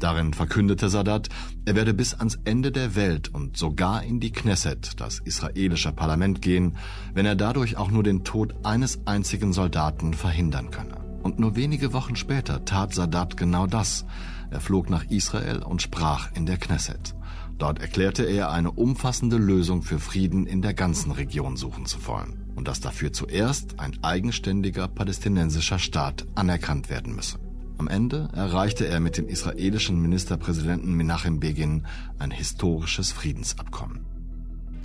Darin 0.00 0.34
verkündete 0.34 0.88
Sadat, 0.88 1.28
er 1.66 1.76
werde 1.76 1.94
bis 1.94 2.12
ans 2.12 2.36
Ende 2.44 2.72
der 2.72 2.96
Welt 2.96 3.32
und 3.32 3.56
sogar 3.56 4.02
in 4.02 4.18
die 4.18 4.32
Knesset, 4.32 5.00
das 5.00 5.20
israelische 5.20 5.92
Parlament, 5.92 6.42
gehen, 6.42 6.76
wenn 7.14 7.26
er 7.26 7.36
dadurch 7.36 7.76
auch 7.76 7.92
nur 7.92 8.02
den 8.02 8.24
Tod 8.24 8.56
eines 8.64 9.06
einzigen 9.06 9.52
Soldaten 9.52 10.14
verhindern 10.14 10.72
könne. 10.72 10.96
Und 11.22 11.38
nur 11.38 11.54
wenige 11.54 11.92
Wochen 11.92 12.16
später 12.16 12.64
tat 12.64 12.92
Sadat 12.92 13.36
genau 13.36 13.68
das. 13.68 14.04
Er 14.50 14.60
flog 14.60 14.90
nach 14.90 15.04
Israel 15.10 15.62
und 15.62 15.80
sprach 15.80 16.32
in 16.34 16.44
der 16.44 16.56
Knesset. 16.56 17.14
Dort 17.56 17.80
erklärte 17.80 18.24
er, 18.24 18.50
eine 18.50 18.72
umfassende 18.72 19.36
Lösung 19.36 19.82
für 19.82 20.00
Frieden 20.00 20.44
in 20.46 20.60
der 20.60 20.74
ganzen 20.74 21.12
Region 21.12 21.56
suchen 21.56 21.86
zu 21.86 22.04
wollen 22.06 22.45
und 22.56 22.66
dass 22.66 22.80
dafür 22.80 23.12
zuerst 23.12 23.78
ein 23.78 24.02
eigenständiger 24.02 24.88
palästinensischer 24.88 25.78
Staat 25.78 26.26
anerkannt 26.34 26.90
werden 26.90 27.14
müsse. 27.14 27.38
Am 27.78 27.88
Ende 27.88 28.28
erreichte 28.32 28.86
er 28.86 29.00
mit 29.00 29.18
dem 29.18 29.28
israelischen 29.28 30.00
Ministerpräsidenten 30.00 30.94
Menachem 30.94 31.40
Begin 31.40 31.86
ein 32.18 32.30
historisches 32.30 33.12
Friedensabkommen. 33.12 34.06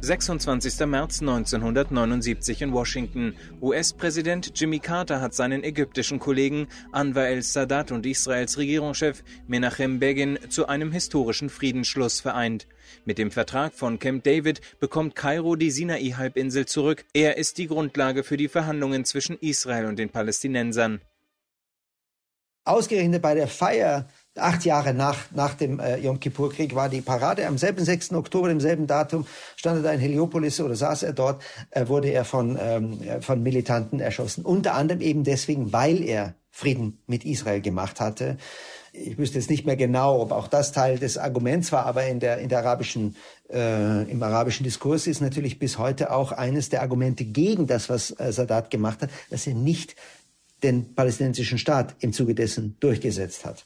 26. 0.04 0.88
März 0.88 1.22
1979 1.22 2.64
in 2.64 2.74
Washington. 2.74 3.36
US-Präsident 3.62 4.52
Jimmy 4.56 4.80
Carter 4.80 5.22
hat 5.22 5.36
seinen 5.36 5.64
ägyptischen 5.64 6.18
Kollegen 6.18 6.68
Anwar 6.92 7.28
el-Sadat 7.28 7.92
und 7.92 8.08
Israels 8.08 8.58
Regierungschef 8.58 9.24
Menachem 9.48 10.00
Begin 10.00 10.40
zu 10.50 10.68
einem 10.68 10.92
historischen 10.92 11.52
Friedensschluss 11.52 12.20
vereint. 12.20 12.68
Mit 13.04 13.18
dem 13.18 13.32
Vertrag 13.32 13.74
von 13.74 13.98
Camp 13.98 14.24
David 14.24 14.62
bekommt 14.80 15.16
Kairo 15.16 15.56
die 15.56 15.72
Sinai-Halbinsel 15.72 16.68
zurück. 16.68 17.06
Er 17.14 17.38
ist 17.38 17.58
die 17.58 17.68
Grundlage 17.68 18.24
für 18.24 18.38
die 18.38 18.48
Verhandlungen 18.48 19.06
zwischen 19.06 19.38
Israel 19.40 19.86
und 19.86 19.98
den 19.98 20.10
Palästinensern. 20.10 21.02
Ausgerechnet 22.64 23.24
bei 23.24 23.34
der 23.34 23.48
Feier 23.48 24.08
acht 24.38 24.66
Jahre 24.66 24.94
nach, 24.94 25.32
nach 25.32 25.56
dem 25.56 25.80
äh, 25.80 25.98
Yom 25.98 26.20
Kippur-Krieg 26.20 26.76
war 26.76 26.90
die 26.90 27.02
Parade. 27.02 27.48
Am 27.48 27.58
selben 27.58 27.84
6. 27.84 28.14
Oktober, 28.14 28.50
demselben 28.50 28.86
Datum, 28.86 29.26
stand 29.56 29.84
er 29.84 29.94
in 29.94 30.00
Heliopolis 30.00 30.62
oder 30.62 30.76
saß 30.76 31.02
er 31.04 31.14
dort, 31.14 31.42
äh, 31.72 31.88
wurde 31.88 32.10
er 32.10 32.24
von, 32.24 32.58
ähm, 32.62 33.00
von 33.22 33.42
Militanten 33.42 34.00
erschossen. 34.00 34.46
Unter 34.46 34.76
anderem 34.76 35.02
eben 35.02 35.24
deswegen, 35.24 35.74
weil 35.74 36.04
er 36.04 36.36
Frieden 36.52 37.02
mit 37.08 37.26
Israel 37.26 37.62
gemacht 37.62 38.00
hatte. 38.00 38.38
Ich 38.94 39.18
wüsste 39.18 39.38
jetzt 39.38 39.50
nicht 39.50 39.66
mehr 39.66 39.78
genau, 39.78 40.22
ob 40.22 40.32
auch 40.32 40.48
das 40.48 40.74
Teil 40.74 41.00
des 41.00 41.18
Arguments 41.18 41.72
war, 41.72 41.86
aber 41.86 42.06
in 42.08 42.20
der, 42.20 42.40
in 42.40 42.50
der 42.50 42.60
arabischen, 42.60 43.16
äh, 43.50 44.04
im 44.12 44.22
arabischen 44.22 44.66
Diskurs 44.66 45.08
ist 45.08 45.22
natürlich 45.22 45.60
bis 45.60 45.78
heute 45.78 46.12
auch 46.12 46.34
eines 46.34 46.70
der 46.70 46.82
Argumente 46.82 47.24
gegen 47.24 47.68
das, 47.68 47.90
was 47.90 48.12
äh, 48.20 48.34
Sadat 48.34 48.70
gemacht 48.70 49.02
hat, 49.02 49.10
dass 49.30 49.48
er 49.48 49.54
nicht 49.54 49.96
den 50.62 50.94
palästinensischen 50.94 51.58
Staat 51.58 51.96
im 52.00 52.12
Zuge 52.14 52.36
dessen 52.36 52.76
durchgesetzt 52.80 53.46
hat. 53.46 53.66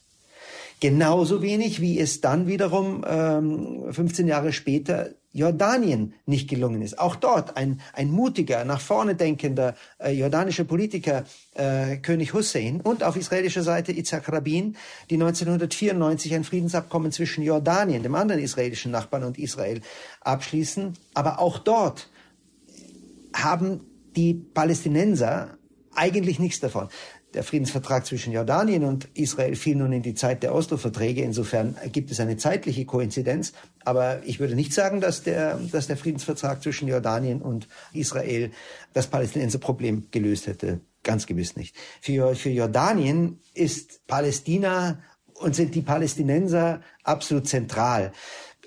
Genauso 0.80 1.42
wenig, 1.42 1.80
wie 1.80 1.98
es 1.98 2.20
dann 2.20 2.46
wiederum 2.46 3.04
ähm, 3.08 3.84
15 3.90 4.28
Jahre 4.28 4.52
später 4.52 5.10
Jordanien 5.36 6.14
nicht 6.24 6.48
gelungen 6.48 6.80
ist. 6.80 6.98
Auch 6.98 7.14
dort 7.14 7.56
ein, 7.56 7.80
ein 7.92 8.10
mutiger, 8.10 8.64
nach 8.64 8.80
vorne 8.80 9.14
denkender 9.14 9.74
äh, 9.98 10.12
jordanischer 10.12 10.64
Politiker, 10.64 11.24
äh, 11.54 11.98
König 11.98 12.32
Hussein, 12.32 12.80
und 12.80 13.02
auf 13.02 13.16
israelischer 13.16 13.62
Seite 13.62 13.92
Yitzhak 13.92 14.32
Rabin, 14.32 14.76
die 15.10 15.14
1994 15.16 16.34
ein 16.34 16.44
Friedensabkommen 16.44 17.12
zwischen 17.12 17.44
Jordanien, 17.44 18.02
dem 18.02 18.14
anderen 18.14 18.40
israelischen 18.40 18.92
Nachbarn, 18.92 19.24
und 19.24 19.38
Israel 19.38 19.82
abschließen. 20.22 20.94
Aber 21.12 21.38
auch 21.38 21.58
dort 21.58 22.08
haben 23.34 23.80
die 24.16 24.34
Palästinenser 24.34 25.58
eigentlich 25.94 26.38
nichts 26.38 26.60
davon. 26.60 26.88
Der 27.36 27.44
Friedensvertrag 27.44 28.06
zwischen 28.06 28.32
Jordanien 28.32 28.82
und 28.82 29.08
Israel 29.12 29.56
fiel 29.56 29.76
nun 29.76 29.92
in 29.92 30.00
die 30.00 30.14
Zeit 30.14 30.42
der 30.42 30.54
Oslo-Verträge. 30.54 31.20
Insofern 31.20 31.76
gibt 31.92 32.10
es 32.10 32.18
eine 32.18 32.38
zeitliche 32.38 32.86
Koinzidenz. 32.86 33.52
Aber 33.84 34.22
ich 34.24 34.40
würde 34.40 34.54
nicht 34.54 34.72
sagen, 34.72 35.02
dass 35.02 35.22
der, 35.22 35.60
dass 35.70 35.86
der 35.86 35.98
Friedensvertrag 35.98 36.62
zwischen 36.62 36.88
Jordanien 36.88 37.42
und 37.42 37.68
Israel 37.92 38.52
das 38.94 39.08
Palästinenserproblem 39.08 40.06
gelöst 40.10 40.46
hätte. 40.46 40.80
Ganz 41.02 41.26
gewiss 41.26 41.56
nicht. 41.56 41.76
Für, 42.00 42.34
für 42.34 42.48
Jordanien 42.48 43.38
ist 43.52 44.06
Palästina 44.06 45.02
und 45.34 45.54
sind 45.54 45.74
die 45.74 45.82
Palästinenser 45.82 46.80
absolut 47.04 47.46
zentral. 47.46 48.12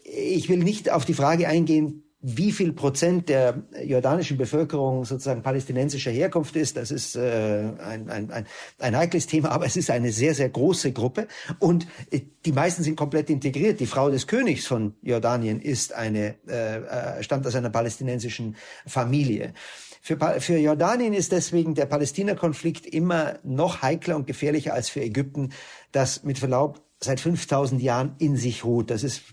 Ich 0.04 0.48
will 0.48 0.60
nicht 0.60 0.92
auf 0.92 1.06
die 1.06 1.16
Frage 1.16 1.48
eingehen, 1.48 2.04
wie 2.22 2.52
viel 2.52 2.74
Prozent 2.74 3.30
der 3.30 3.64
jordanischen 3.82 4.38
Bevölkerung 4.38 5.06
sozusagen 5.06 5.42
palästinensischer 5.42 6.12
Herkunft 6.12 6.56
ist, 6.58 6.76
das 6.76 6.92
ist 6.92 7.16
äh, 7.16 7.72
ein, 7.80 8.10
ein, 8.10 8.30
ein, 8.30 8.46
ein 8.78 8.98
heikles 8.98 9.26
Thema, 9.26 9.52
aber 9.52 9.66
es 9.66 9.78
ist 9.78 9.90
eine 9.90 10.12
sehr, 10.12 10.36
sehr 10.36 10.50
große 10.50 10.92
Gruppe 10.92 11.28
und 11.60 11.88
äh, 12.12 12.20
die 12.46 12.52
meisten 12.52 12.84
sind 12.84 12.98
komplett 12.98 13.30
integriert. 13.30 13.80
Die 13.80 13.86
Frau 13.86 14.10
des 14.10 14.28
Königs 14.28 14.68
von 14.68 14.96
Jordanien 15.02 15.62
ist 15.62 15.94
eine, 15.94 16.36
äh, 16.48 17.20
äh 17.20 17.24
stammt 17.24 17.48
aus 17.48 17.56
einer 17.56 17.70
palästinensischen 17.70 18.58
Familie. 18.86 19.54
Für, 20.02 20.18
für 20.40 20.58
Jordanien 20.58 21.14
ist 21.14 21.32
deswegen 21.32 21.74
der 21.74 21.86
Palästina-Konflikt 21.86 22.86
immer 22.86 23.40
noch 23.44 23.82
heikler 23.82 24.18
und 24.18 24.28
gefährlicher 24.28 24.74
als 24.74 24.90
für 24.90 25.02
Ägypten, 25.02 25.54
das 25.94 26.24
mit 26.24 26.40
Verlaub 26.40 26.82
seit 27.02 27.20
5000 27.22 27.82
Jahren 27.82 28.16
in 28.20 28.36
sich 28.36 28.66
ruht. 28.66 28.90
Das 28.92 29.04
ist 29.04 29.24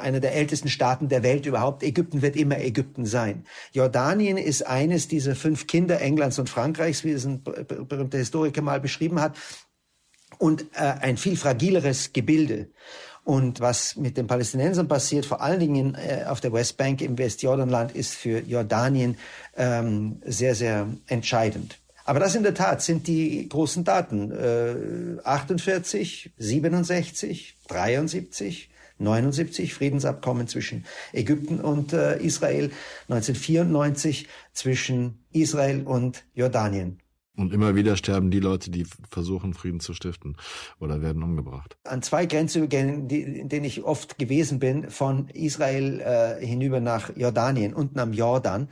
einer 0.00 0.20
der 0.20 0.34
ältesten 0.34 0.68
Staaten 0.68 1.08
der 1.08 1.22
Welt 1.22 1.46
überhaupt. 1.46 1.82
Ägypten 1.82 2.22
wird 2.22 2.36
immer 2.36 2.58
Ägypten 2.58 3.06
sein. 3.06 3.44
Jordanien 3.72 4.36
ist 4.36 4.66
eines 4.66 5.08
dieser 5.08 5.34
fünf 5.34 5.66
Kinder 5.66 6.00
Englands 6.00 6.38
und 6.38 6.48
Frankreichs, 6.48 7.04
wie 7.04 7.10
es 7.10 7.24
ein 7.24 7.42
berühmter 7.42 8.18
Historiker 8.18 8.62
mal 8.62 8.80
beschrieben 8.80 9.20
hat, 9.20 9.36
und 10.38 10.62
äh, 10.74 10.94
ein 11.00 11.16
viel 11.16 11.36
fragileres 11.36 12.12
Gebilde. 12.12 12.68
Und 13.24 13.60
was 13.60 13.96
mit 13.96 14.16
den 14.16 14.26
Palästinensern 14.26 14.88
passiert, 14.88 15.26
vor 15.26 15.42
allen 15.42 15.60
Dingen 15.60 15.94
äh, 15.94 16.24
auf 16.26 16.40
der 16.40 16.52
Westbank 16.52 17.02
im 17.02 17.18
Westjordanland, 17.18 17.94
ist 17.94 18.14
für 18.14 18.40
Jordanien 18.40 19.18
ähm, 19.56 20.22
sehr, 20.24 20.54
sehr 20.54 20.88
entscheidend. 21.06 21.78
Aber 22.04 22.18
das 22.18 22.34
in 22.34 22.42
der 22.42 22.54
Tat 22.54 22.82
sind 22.82 23.06
die 23.06 23.48
großen 23.48 23.84
Daten. 23.84 24.32
Äh, 24.32 25.20
48, 25.22 26.32
67, 26.38 27.56
73, 27.68 28.70
1979 29.00 29.74
Friedensabkommen 29.74 30.46
zwischen 30.46 30.84
Ägypten 31.12 31.60
und 31.60 31.92
äh, 31.92 32.18
Israel, 32.18 32.70
1994 33.08 34.28
zwischen 34.52 35.24
Israel 35.32 35.82
und 35.82 36.24
Jordanien. 36.34 37.00
Und 37.36 37.54
immer 37.54 37.74
wieder 37.74 37.96
sterben 37.96 38.30
die 38.30 38.40
Leute, 38.40 38.70
die 38.70 38.86
versuchen, 39.10 39.54
Frieden 39.54 39.80
zu 39.80 39.94
stiften 39.94 40.36
oder 40.78 41.00
werden 41.00 41.22
umgebracht. 41.22 41.78
An 41.84 42.02
zwei 42.02 42.26
Grenzübergängen, 42.26 43.08
in 43.08 43.48
denen 43.48 43.64
ich 43.64 43.82
oft 43.82 44.18
gewesen 44.18 44.58
bin, 44.58 44.90
von 44.90 45.28
Israel 45.28 46.00
äh, 46.00 46.44
hinüber 46.44 46.80
nach 46.80 47.16
Jordanien, 47.16 47.72
unten 47.72 47.98
am 47.98 48.12
Jordan, 48.12 48.68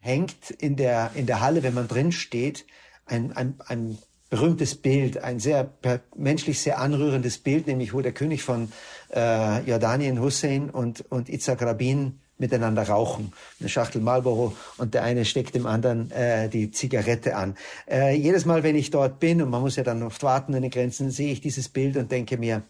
hängt 0.00 0.50
in 0.50 0.76
der, 0.76 1.10
in 1.14 1.26
der 1.26 1.40
Halle, 1.40 1.64
wenn 1.64 1.74
man 1.74 1.88
drin 1.88 2.12
steht, 2.12 2.66
ein, 3.06 3.32
ein, 3.32 3.56
ein 3.66 3.98
berühmtes 4.34 4.74
Bild, 4.74 5.18
ein 5.18 5.38
sehr 5.38 5.70
menschlich 6.16 6.58
sehr 6.58 6.80
anrührendes 6.80 7.38
Bild, 7.38 7.68
nämlich 7.68 7.94
wo 7.94 8.00
der 8.00 8.10
König 8.10 8.42
von 8.42 8.72
äh, 9.14 9.60
Jordanien 9.60 10.20
Hussein 10.20 10.70
und, 10.70 11.04
und 11.08 11.28
Itzhak 11.28 11.62
Rabin 11.62 12.18
miteinander 12.36 12.82
rauchen. 12.82 13.32
Eine 13.60 13.68
Schachtel 13.68 14.00
Marlboro 14.00 14.56
und 14.76 14.92
der 14.94 15.04
eine 15.04 15.24
steckt 15.24 15.54
dem 15.54 15.66
anderen 15.66 16.10
äh, 16.10 16.48
die 16.48 16.72
Zigarette 16.72 17.36
an. 17.36 17.56
Äh, 17.88 18.16
jedes 18.16 18.44
Mal, 18.44 18.64
wenn 18.64 18.74
ich 18.74 18.90
dort 18.90 19.20
bin, 19.20 19.40
und 19.40 19.50
man 19.50 19.60
muss 19.60 19.76
ja 19.76 19.84
dann 19.84 20.02
oft 20.02 20.24
warten 20.24 20.52
an 20.56 20.62
den 20.62 20.72
Grenzen, 20.72 21.12
sehe 21.12 21.30
ich 21.30 21.40
dieses 21.40 21.68
Bild 21.68 21.96
und 21.96 22.10
denke 22.10 22.36
mir, 22.36 22.62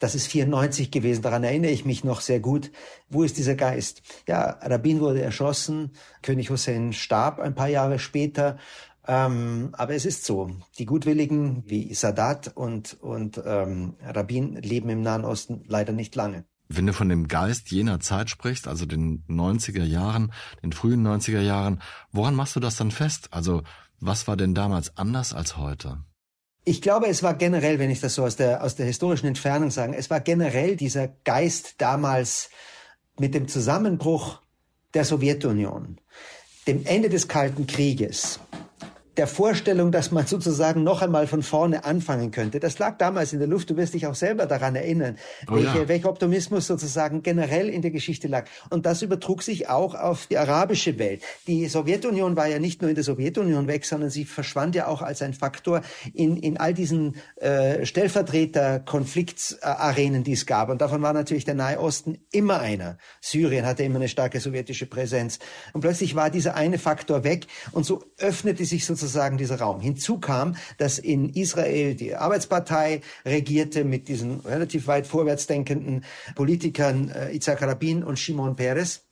das 0.00 0.16
ist 0.16 0.26
94 0.26 0.90
gewesen, 0.90 1.22
daran 1.22 1.44
erinnere 1.44 1.70
ich 1.70 1.84
mich 1.84 2.02
noch 2.02 2.20
sehr 2.20 2.40
gut. 2.40 2.72
Wo 3.08 3.22
ist 3.22 3.38
dieser 3.38 3.54
Geist? 3.54 4.02
Ja, 4.26 4.58
Rabin 4.60 4.98
wurde 4.98 5.22
erschossen, 5.22 5.92
König 6.20 6.50
Hussein 6.50 6.92
starb 6.92 7.38
ein 7.38 7.54
paar 7.54 7.68
Jahre 7.68 8.00
später. 8.00 8.58
Ähm, 9.06 9.70
aber 9.72 9.94
es 9.94 10.06
ist 10.06 10.24
so, 10.24 10.50
die 10.78 10.86
Gutwilligen 10.86 11.62
wie 11.66 11.92
Sadat 11.94 12.52
und, 12.54 12.96
und 13.00 13.40
ähm, 13.44 13.96
Rabin 14.02 14.56
leben 14.56 14.88
im 14.88 15.02
Nahen 15.02 15.24
Osten 15.24 15.64
leider 15.66 15.92
nicht 15.92 16.14
lange. 16.14 16.44
Wenn 16.68 16.86
du 16.86 16.94
von 16.94 17.10
dem 17.10 17.28
Geist 17.28 17.70
jener 17.70 18.00
Zeit 18.00 18.30
sprichst, 18.30 18.66
also 18.66 18.86
den 18.86 19.22
90er 19.28 19.84
Jahren, 19.84 20.32
den 20.62 20.72
frühen 20.72 21.06
90er 21.06 21.42
Jahren, 21.42 21.82
woran 22.10 22.34
machst 22.34 22.56
du 22.56 22.60
das 22.60 22.76
dann 22.76 22.90
fest? 22.90 23.28
Also 23.32 23.62
was 24.00 24.26
war 24.26 24.36
denn 24.36 24.54
damals 24.54 24.96
anders 24.96 25.34
als 25.34 25.58
heute? 25.58 25.98
Ich 26.64 26.80
glaube, 26.80 27.08
es 27.08 27.22
war 27.22 27.34
generell, 27.34 27.78
wenn 27.78 27.90
ich 27.90 28.00
das 28.00 28.14
so 28.14 28.24
aus 28.24 28.36
der, 28.36 28.64
aus 28.64 28.74
der 28.74 28.86
historischen 28.86 29.26
Entfernung 29.26 29.70
sage, 29.70 29.94
es 29.96 30.08
war 30.08 30.20
generell 30.20 30.76
dieser 30.76 31.08
Geist 31.08 31.74
damals 31.78 32.48
mit 33.18 33.34
dem 33.34 33.48
Zusammenbruch 33.48 34.40
der 34.94 35.04
Sowjetunion, 35.04 36.00
dem 36.66 36.86
Ende 36.86 37.10
des 37.10 37.28
Kalten 37.28 37.66
Krieges, 37.66 38.40
der 39.16 39.28
Vorstellung, 39.28 39.92
dass 39.92 40.10
man 40.10 40.26
sozusagen 40.26 40.82
noch 40.82 41.00
einmal 41.00 41.28
von 41.28 41.42
vorne 41.42 41.84
anfangen 41.84 42.32
könnte. 42.32 42.58
Das 42.58 42.78
lag 42.78 42.98
damals 42.98 43.32
in 43.32 43.38
der 43.38 43.48
Luft. 43.48 43.70
Du 43.70 43.76
wirst 43.76 43.94
dich 43.94 44.06
auch 44.06 44.16
selber 44.16 44.46
daran 44.46 44.74
erinnern, 44.74 45.16
oh 45.48 45.54
welche, 45.54 45.78
ja. 45.78 45.88
welcher 45.88 46.08
Optimismus 46.08 46.66
sozusagen 46.66 47.22
generell 47.22 47.68
in 47.68 47.82
der 47.82 47.92
Geschichte 47.92 48.26
lag. 48.26 48.46
Und 48.70 48.86
das 48.86 49.02
übertrug 49.02 49.42
sich 49.42 49.68
auch 49.68 49.94
auf 49.94 50.26
die 50.26 50.36
arabische 50.36 50.98
Welt. 50.98 51.22
Die 51.46 51.68
Sowjetunion 51.68 52.34
war 52.36 52.48
ja 52.48 52.58
nicht 52.58 52.82
nur 52.82 52.88
in 52.88 52.96
der 52.96 53.04
Sowjetunion 53.04 53.68
weg, 53.68 53.84
sondern 53.84 54.10
sie 54.10 54.24
verschwand 54.24 54.74
ja 54.74 54.88
auch 54.88 55.02
als 55.02 55.22
ein 55.22 55.32
Faktor 55.32 55.82
in, 56.12 56.36
in 56.36 56.56
all 56.56 56.74
diesen 56.74 57.14
äh, 57.36 57.86
Stellvertreter-Konfliktsarenen, 57.86 60.24
die 60.24 60.32
es 60.32 60.46
gab. 60.46 60.70
Und 60.70 60.80
davon 60.80 61.02
war 61.02 61.12
natürlich 61.12 61.44
der 61.44 61.54
Nahe 61.54 61.78
Osten 61.78 62.18
immer 62.32 62.58
einer. 62.60 62.98
Syrien 63.20 63.64
hatte 63.64 63.84
immer 63.84 63.94
eine 63.96 64.08
starke 64.08 64.40
sowjetische 64.40 64.86
Präsenz. 64.86 65.38
Und 65.72 65.82
plötzlich 65.82 66.16
war 66.16 66.30
dieser 66.30 66.56
eine 66.56 66.78
Faktor 66.78 67.22
weg. 67.22 67.46
Und 67.70 67.86
so 67.86 68.02
öffnete 68.18 68.64
sich 68.64 68.84
sozusagen 68.84 69.03
sozusagen 69.04 69.38
dieser 69.38 69.60
Raum. 69.60 69.80
Hinzu 69.80 70.18
kam, 70.18 70.56
dass 70.78 70.98
in 70.98 71.28
Israel 71.30 71.94
die 71.94 72.16
Arbeitspartei 72.16 73.02
regierte 73.24 73.84
mit 73.84 74.08
diesen 74.08 74.40
relativ 74.40 74.86
weit 74.86 75.06
vorwärts 75.06 75.46
denkenden 75.46 76.04
Politikern 76.34 77.10
äh, 77.10 77.32
Isaac 77.36 77.62
Rabin 77.62 78.02
und 78.02 78.18
Shimon 78.18 78.56
Peres. 78.56 79.02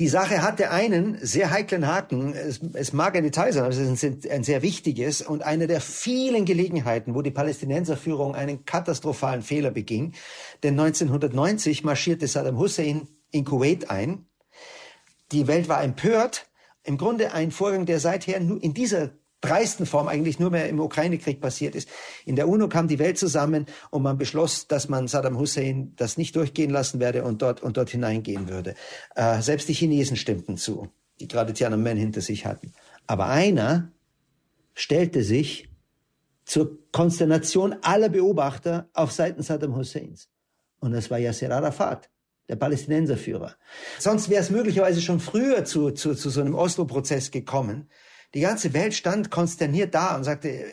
Die 0.00 0.08
Sache 0.08 0.42
hatte 0.42 0.70
einen 0.70 1.18
sehr 1.24 1.52
heiklen 1.52 1.86
Haken. 1.86 2.34
Es, 2.34 2.60
es 2.72 2.92
mag 2.92 3.14
ein 3.16 3.22
Detail 3.22 3.52
sein, 3.52 3.62
aber 3.62 3.72
es 3.72 3.78
ist 3.78 4.02
ein, 4.02 4.20
ein, 4.28 4.42
sehr 4.42 4.62
wichtiges 4.62 5.22
und 5.22 5.44
eine 5.44 5.68
der 5.68 5.80
vielen 5.80 6.44
Gelegenheiten, 6.44 7.14
wo 7.14 7.22
die 7.22 7.30
Palästinenserführung 7.30 8.34
einen 8.34 8.64
katastrophalen 8.64 9.42
Fehler 9.42 9.70
beging. 9.70 10.14
Denn 10.64 10.78
1990 10.80 11.84
marschierte 11.84 12.26
Saddam 12.26 12.58
Hussein 12.58 13.06
in 13.30 13.44
Kuwait 13.44 13.90
ein. 13.90 14.26
Die 15.30 15.46
Welt 15.46 15.68
war 15.68 15.82
empört 15.84 16.46
im 16.84 16.98
Grunde 16.98 17.32
ein 17.32 17.50
Vorgang, 17.50 17.86
der 17.86 17.98
seither 17.98 18.38
nur 18.40 18.62
in 18.62 18.74
dieser 18.74 19.10
dreisten 19.40 19.84
Form 19.84 20.08
eigentlich 20.08 20.38
nur 20.38 20.50
mehr 20.50 20.68
im 20.68 20.80
Ukraine-Krieg 20.80 21.40
passiert 21.40 21.74
ist. 21.74 21.88
In 22.24 22.36
der 22.36 22.48
UNO 22.48 22.68
kam 22.68 22.88
die 22.88 22.98
Welt 22.98 23.18
zusammen 23.18 23.66
und 23.90 24.02
man 24.02 24.16
beschloss, 24.16 24.68
dass 24.68 24.88
man 24.88 25.06
Saddam 25.06 25.38
Hussein 25.38 25.92
das 25.96 26.16
nicht 26.16 26.34
durchgehen 26.36 26.70
lassen 26.70 26.98
werde 26.98 27.24
und 27.24 27.42
dort, 27.42 27.62
und 27.62 27.76
dort 27.76 27.90
hineingehen 27.90 28.48
würde. 28.48 28.74
Äh, 29.14 29.42
selbst 29.42 29.68
die 29.68 29.74
Chinesen 29.74 30.16
stimmten 30.16 30.56
zu, 30.56 30.88
die 31.20 31.28
gerade 31.28 31.52
Tiananmen 31.52 31.98
hinter 31.98 32.22
sich 32.22 32.46
hatten. 32.46 32.72
Aber 33.06 33.26
einer 33.26 33.92
stellte 34.74 35.22
sich 35.22 35.68
zur 36.46 36.78
Konsternation 36.92 37.76
aller 37.82 38.08
Beobachter 38.08 38.88
auf 38.94 39.12
Seiten 39.12 39.42
Saddam 39.42 39.76
Husseins. 39.76 40.28
Und 40.80 40.92
das 40.92 41.10
war 41.10 41.18
Yasser 41.18 41.50
Arafat 41.50 42.10
der 42.48 42.56
Palästinenserführer. 42.56 43.54
Sonst 43.98 44.28
wäre 44.28 44.42
es 44.42 44.50
möglicherweise 44.50 45.00
schon 45.00 45.20
früher 45.20 45.64
zu, 45.64 45.90
zu, 45.92 46.14
zu 46.14 46.30
so 46.30 46.40
einem 46.40 46.54
Oslo-Prozess 46.54 47.30
gekommen. 47.30 47.88
Die 48.34 48.40
ganze 48.40 48.74
Welt 48.74 48.94
stand 48.94 49.30
konsterniert 49.30 49.94
da 49.94 50.16
und 50.16 50.24
sagte, 50.24 50.66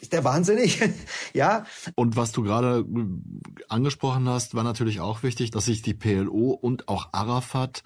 ist 0.00 0.12
der 0.12 0.24
wahnsinnig? 0.24 0.80
ja. 1.32 1.64
Und 1.94 2.16
was 2.16 2.32
du 2.32 2.42
gerade 2.42 2.84
angesprochen 3.68 4.28
hast, 4.28 4.54
war 4.54 4.64
natürlich 4.64 5.00
auch 5.00 5.22
wichtig, 5.22 5.50
dass 5.50 5.64
sich 5.64 5.82
die 5.82 5.94
PLO 5.94 6.50
und 6.50 6.88
auch 6.88 7.08
Arafat 7.12 7.82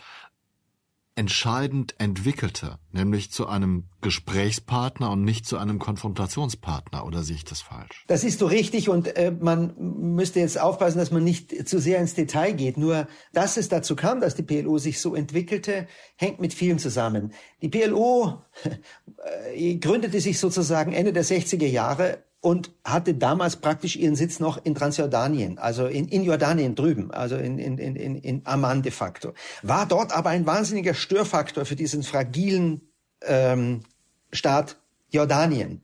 entscheidend 1.19 1.97
entwickelte, 1.99 2.79
nämlich 2.93 3.33
zu 3.33 3.49
einem 3.49 3.89
Gesprächspartner 4.03 5.11
und 5.11 5.25
nicht 5.25 5.47
zu 5.47 5.59
einem 5.59 5.81
Konfrontationspartner, 5.81 7.05
oder 7.05 7.25
sehe 7.25 7.35
ich 7.35 7.45
das 7.45 7.61
falsch? 7.61 8.05
Das 8.07 8.23
ist 8.23 8.39
so 8.39 8.47
richtig 8.47 8.89
und 8.89 9.17
äh, 9.17 9.33
man 9.33 9.75
müsste 10.15 10.39
jetzt 10.39 10.61
aufpassen, 10.61 10.99
dass 10.99 11.11
man 11.11 11.25
nicht 11.25 11.69
zu 11.69 11.81
sehr 11.81 11.99
ins 11.99 12.15
Detail 12.15 12.53
geht. 12.53 12.79
Nur, 12.79 13.09
dass 13.33 13.57
es 13.57 13.69
dazu 13.69 13.97
kam, 13.97 14.21
dass 14.21 14.37
die 14.37 14.45
PLO 14.45 14.79
sich 14.79 15.01
so 15.01 15.17
entwickelte, 15.17 15.89
hängt 16.15 16.39
mit 16.39 16.55
vielen 16.55 16.79
zusammen. 16.79 17.33
Die 17.63 17.69
PLO 17.69 18.45
äh, 19.57 19.75
gründete 19.75 20.21
sich 20.21 20.39
sozusagen 20.39 20.93
Ende 20.93 21.13
der 21.13 21.25
60er 21.25 21.67
Jahre 21.67 22.23
und 22.41 22.71
hatte 22.85 23.15
damals 23.15 23.57
praktisch 23.57 23.97
ihren 23.97 24.15
Sitz 24.15 24.39
noch 24.39 24.65
in 24.65 24.75
Transjordanien, 24.75 25.59
also 25.59 25.87
in, 25.87 26.07
in 26.09 26.23
Jordanien 26.23 26.75
drüben, 26.75 27.11
also 27.11 27.37
in, 27.37 27.59
in, 27.59 27.79
in, 27.79 28.17
in 28.17 28.43
Amman 28.45 28.83
de 28.83 28.93
facto. 28.93 29.35
War 29.63 29.87
dort 29.87 30.13
aber 30.13 30.31
ein 30.31 30.47
wahnsinniger 30.47 30.95
Störfaktor 30.95 31.65
für 31.65 31.77
diesen 31.77 32.03
fragilen 32.03 32.83
ähm, 33.23 33.81
Staat 34.33 34.77
Jordanien. 35.11 35.83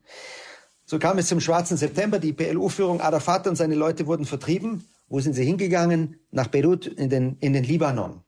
So 0.85 0.99
kam 0.99 1.17
es 1.17 1.27
zum 1.27 1.41
Schwarzen 1.41 1.77
September. 1.77 2.19
Die 2.19 2.31
PLO-Führung 2.31 3.01
Arafat 3.01 3.47
und 3.47 3.55
seine 3.55 3.75
Leute 3.75 4.05
wurden 4.05 4.25
vertrieben. 4.25 4.87
Wo 5.09 5.19
sind 5.19 5.33
sie 5.33 5.43
hingegangen? 5.43 6.19
Nach 6.31 6.47
Beirut 6.47 6.85
in 6.85 7.09
den, 7.09 7.37
in 7.39 7.53
den 7.53 7.63
Libanon. 7.63 8.21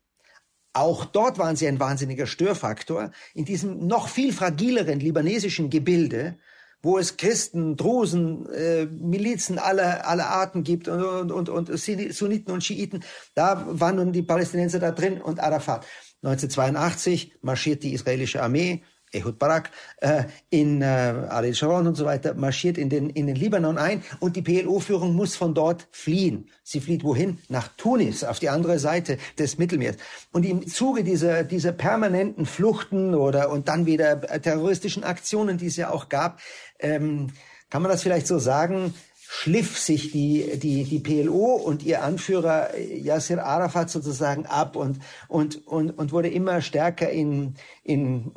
Auch 0.73 1.05
dort 1.05 1.37
waren 1.39 1.55
sie 1.55 1.67
ein 1.67 1.79
wahnsinniger 1.79 2.27
Störfaktor. 2.27 3.11
In 3.33 3.45
diesem 3.45 3.87
noch 3.87 4.09
viel 4.09 4.33
fragileren 4.33 4.99
libanesischen 4.99 5.69
Gebilde 5.69 6.37
wo 6.81 6.97
es 6.97 7.17
Christen, 7.17 7.75
Drusen, 7.75 8.47
äh, 8.49 8.85
Milizen 8.85 9.59
aller, 9.59 10.07
aller 10.07 10.27
Arten 10.27 10.63
gibt 10.63 10.87
und, 10.87 11.31
und, 11.31 11.49
und, 11.49 11.69
und 11.69 11.79
Sunniten 11.79 12.53
und 12.53 12.63
Schiiten. 12.63 13.03
Da 13.33 13.65
waren 13.67 13.97
nun 13.97 14.11
die 14.11 14.23
Palästinenser 14.23 14.79
da 14.79 14.91
drin 14.91 15.21
und 15.21 15.39
Arafat. 15.39 15.85
1982 16.23 17.33
marschiert 17.41 17.83
die 17.83 17.93
israelische 17.93 18.41
Armee 18.41 18.83
Ehud 19.13 19.39
Barak, 19.39 19.71
äh, 20.01 20.25
in 20.49 20.81
äh, 20.81 20.85
Ariel 20.85 21.55
Sharon 21.55 21.87
und 21.87 21.95
so 21.95 22.03
weiter, 22.03 22.33
marschiert 22.33 22.77
in 22.77 22.89
den, 22.89 23.09
in 23.09 23.27
den 23.27 23.37
Libanon 23.37 23.77
ein 23.77 24.03
und 24.19 24.35
die 24.35 24.41
PLO-Führung 24.41 25.15
muss 25.15 25.35
von 25.35 25.53
dort 25.53 25.87
fliehen. 25.91 26.49
Sie 26.63 26.81
flieht 26.81 27.05
wohin? 27.05 27.39
Nach 27.47 27.69
Tunis, 27.77 28.25
auf 28.25 28.39
die 28.39 28.49
andere 28.49 28.79
Seite 28.79 29.17
des 29.39 29.57
Mittelmeers. 29.57 29.95
Und 30.33 30.45
im 30.45 30.67
Zuge 30.67 31.05
dieser, 31.05 31.45
dieser 31.45 31.71
permanenten 31.71 32.45
Fluchten 32.45 33.15
oder 33.15 33.49
und 33.49 33.69
dann 33.69 33.85
wieder 33.85 34.19
terroristischen 34.41 35.05
Aktionen, 35.05 35.57
die 35.57 35.67
es 35.67 35.77
ja 35.77 35.89
auch 35.89 36.09
gab, 36.09 36.41
ähm, 36.79 37.31
kann 37.69 37.81
man 37.81 37.91
das 37.91 38.03
vielleicht 38.03 38.27
so 38.27 38.39
sagen, 38.39 38.93
schliff 39.29 39.77
sich 39.77 40.11
die, 40.11 40.57
die, 40.57 40.85
die 40.85 40.99
PLO 40.99 41.55
und 41.55 41.83
ihr 41.83 42.03
Anführer 42.03 42.77
Yasser 42.77 43.43
Arafat 43.43 43.89
sozusagen 43.89 44.45
ab 44.45 44.75
und, 44.75 44.99
und, 45.27 45.67
und, 45.67 45.91
und 45.91 46.11
wurde 46.11 46.29
immer 46.29 46.61
stärker 46.61 47.09
in, 47.09 47.55
in 47.83 48.31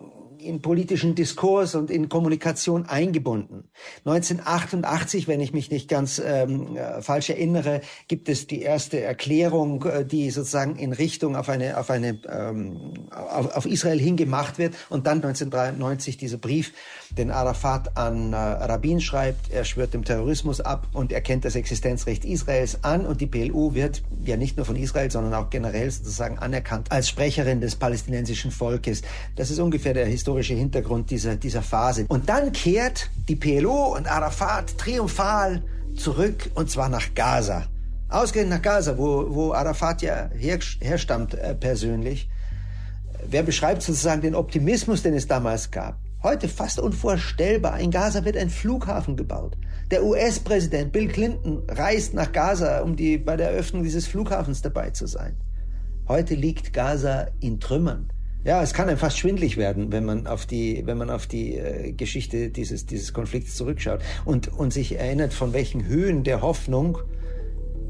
in 0.44 0.62
politischen 0.62 1.14
Diskurs 1.14 1.74
und 1.74 1.90
in 1.90 2.08
Kommunikation 2.08 2.86
eingebunden. 2.86 3.70
1988, 4.04 5.28
wenn 5.28 5.40
ich 5.40 5.52
mich 5.52 5.70
nicht 5.70 5.88
ganz 5.88 6.20
ähm, 6.24 6.76
äh, 6.76 7.02
falsch 7.02 7.30
erinnere, 7.30 7.80
gibt 8.08 8.28
es 8.28 8.46
die 8.46 8.62
erste 8.62 9.00
Erklärung, 9.00 9.84
äh, 9.84 10.04
die 10.04 10.30
sozusagen 10.30 10.76
in 10.76 10.92
Richtung 10.92 11.36
auf 11.36 11.48
eine 11.48 11.78
auf 11.78 11.90
eine 11.90 12.18
ähm, 12.28 12.94
auf, 13.10 13.56
auf 13.56 13.66
Israel 13.66 14.00
hingemacht 14.00 14.58
wird 14.58 14.74
und 14.88 15.06
dann 15.06 15.18
1993 15.18 16.16
dieser 16.16 16.38
Brief, 16.38 16.72
den 17.16 17.30
Arafat 17.30 17.96
an 17.96 18.32
äh, 18.32 18.36
Rabin 18.36 19.00
schreibt. 19.00 19.50
Er 19.50 19.64
schwört 19.64 19.94
dem 19.94 20.04
Terrorismus 20.04 20.60
ab 20.60 20.88
und 20.92 21.12
erkennt 21.12 21.44
das 21.44 21.54
Existenzrecht 21.54 22.24
Israels 22.24 22.82
an 22.82 23.06
und 23.06 23.20
die 23.20 23.26
PLO 23.26 23.74
wird 23.74 24.02
ja 24.24 24.36
nicht 24.36 24.56
nur 24.56 24.66
von 24.66 24.76
Israel, 24.76 25.10
sondern 25.10 25.34
auch 25.34 25.50
generell 25.50 25.90
sozusagen 25.90 26.38
anerkannt 26.38 26.90
als 26.90 27.08
Sprecherin 27.08 27.60
des 27.60 27.76
palästinensischen 27.76 28.50
Volkes. 28.50 29.02
Das 29.36 29.50
ist 29.50 29.58
ungefähr 29.58 29.94
der 29.94 30.06
historische 30.06 30.29
historische 30.30 30.54
Hintergrund 30.54 31.10
dieser, 31.10 31.34
dieser 31.34 31.62
Phase. 31.62 32.06
Und 32.08 32.28
dann 32.28 32.52
kehrt 32.52 33.10
die 33.28 33.34
PLO 33.34 33.96
und 33.96 34.06
Arafat 34.06 34.78
triumphal 34.78 35.62
zurück 35.96 36.50
und 36.54 36.70
zwar 36.70 36.88
nach 36.88 37.14
Gaza. 37.16 37.66
Ausgehend 38.08 38.50
nach 38.50 38.62
Gaza, 38.62 38.96
wo, 38.96 39.26
wo 39.28 39.52
Arafat 39.52 40.02
ja 40.02 40.30
her, 40.32 40.60
herstammt 40.80 41.34
äh, 41.34 41.54
persönlich. 41.56 42.28
wer 43.28 43.42
beschreibt 43.42 43.82
sozusagen 43.82 44.22
den 44.22 44.36
Optimismus, 44.36 45.02
den 45.02 45.14
es 45.14 45.26
damals 45.26 45.72
gab? 45.72 45.98
Heute 46.22 46.48
fast 46.48 46.78
unvorstellbar. 46.78 47.80
In 47.80 47.90
Gaza 47.90 48.24
wird 48.24 48.36
ein 48.36 48.50
Flughafen 48.50 49.16
gebaut. 49.16 49.56
Der 49.90 50.04
US-Präsident 50.04 50.92
Bill 50.92 51.08
Clinton 51.08 51.62
reist 51.68 52.14
nach 52.14 52.30
Gaza, 52.30 52.82
um 52.82 52.94
die, 52.94 53.18
bei 53.18 53.36
der 53.36 53.50
Eröffnung 53.50 53.82
dieses 53.82 54.06
Flughafens 54.06 54.62
dabei 54.62 54.90
zu 54.90 55.08
sein. 55.08 55.36
Heute 56.06 56.34
liegt 56.36 56.72
Gaza 56.72 57.26
in 57.40 57.58
Trümmern. 57.58 58.12
Ja, 58.42 58.62
es 58.62 58.72
kann 58.72 58.88
einem 58.88 58.96
fast 58.96 59.18
schwindlig 59.18 59.58
werden, 59.58 59.92
wenn 59.92 60.06
man 60.06 60.26
auf 60.26 60.46
die, 60.46 60.82
wenn 60.86 60.96
man 60.96 61.10
auf 61.10 61.26
die 61.26 61.56
äh, 61.56 61.92
Geschichte 61.92 62.48
dieses, 62.48 62.86
dieses 62.86 63.12
Konflikts 63.12 63.54
zurückschaut 63.54 64.00
und, 64.24 64.48
und 64.48 64.72
sich 64.72 64.98
erinnert, 64.98 65.34
von 65.34 65.52
welchen 65.52 65.84
Höhen 65.84 66.24
der 66.24 66.40
Hoffnung 66.40 66.98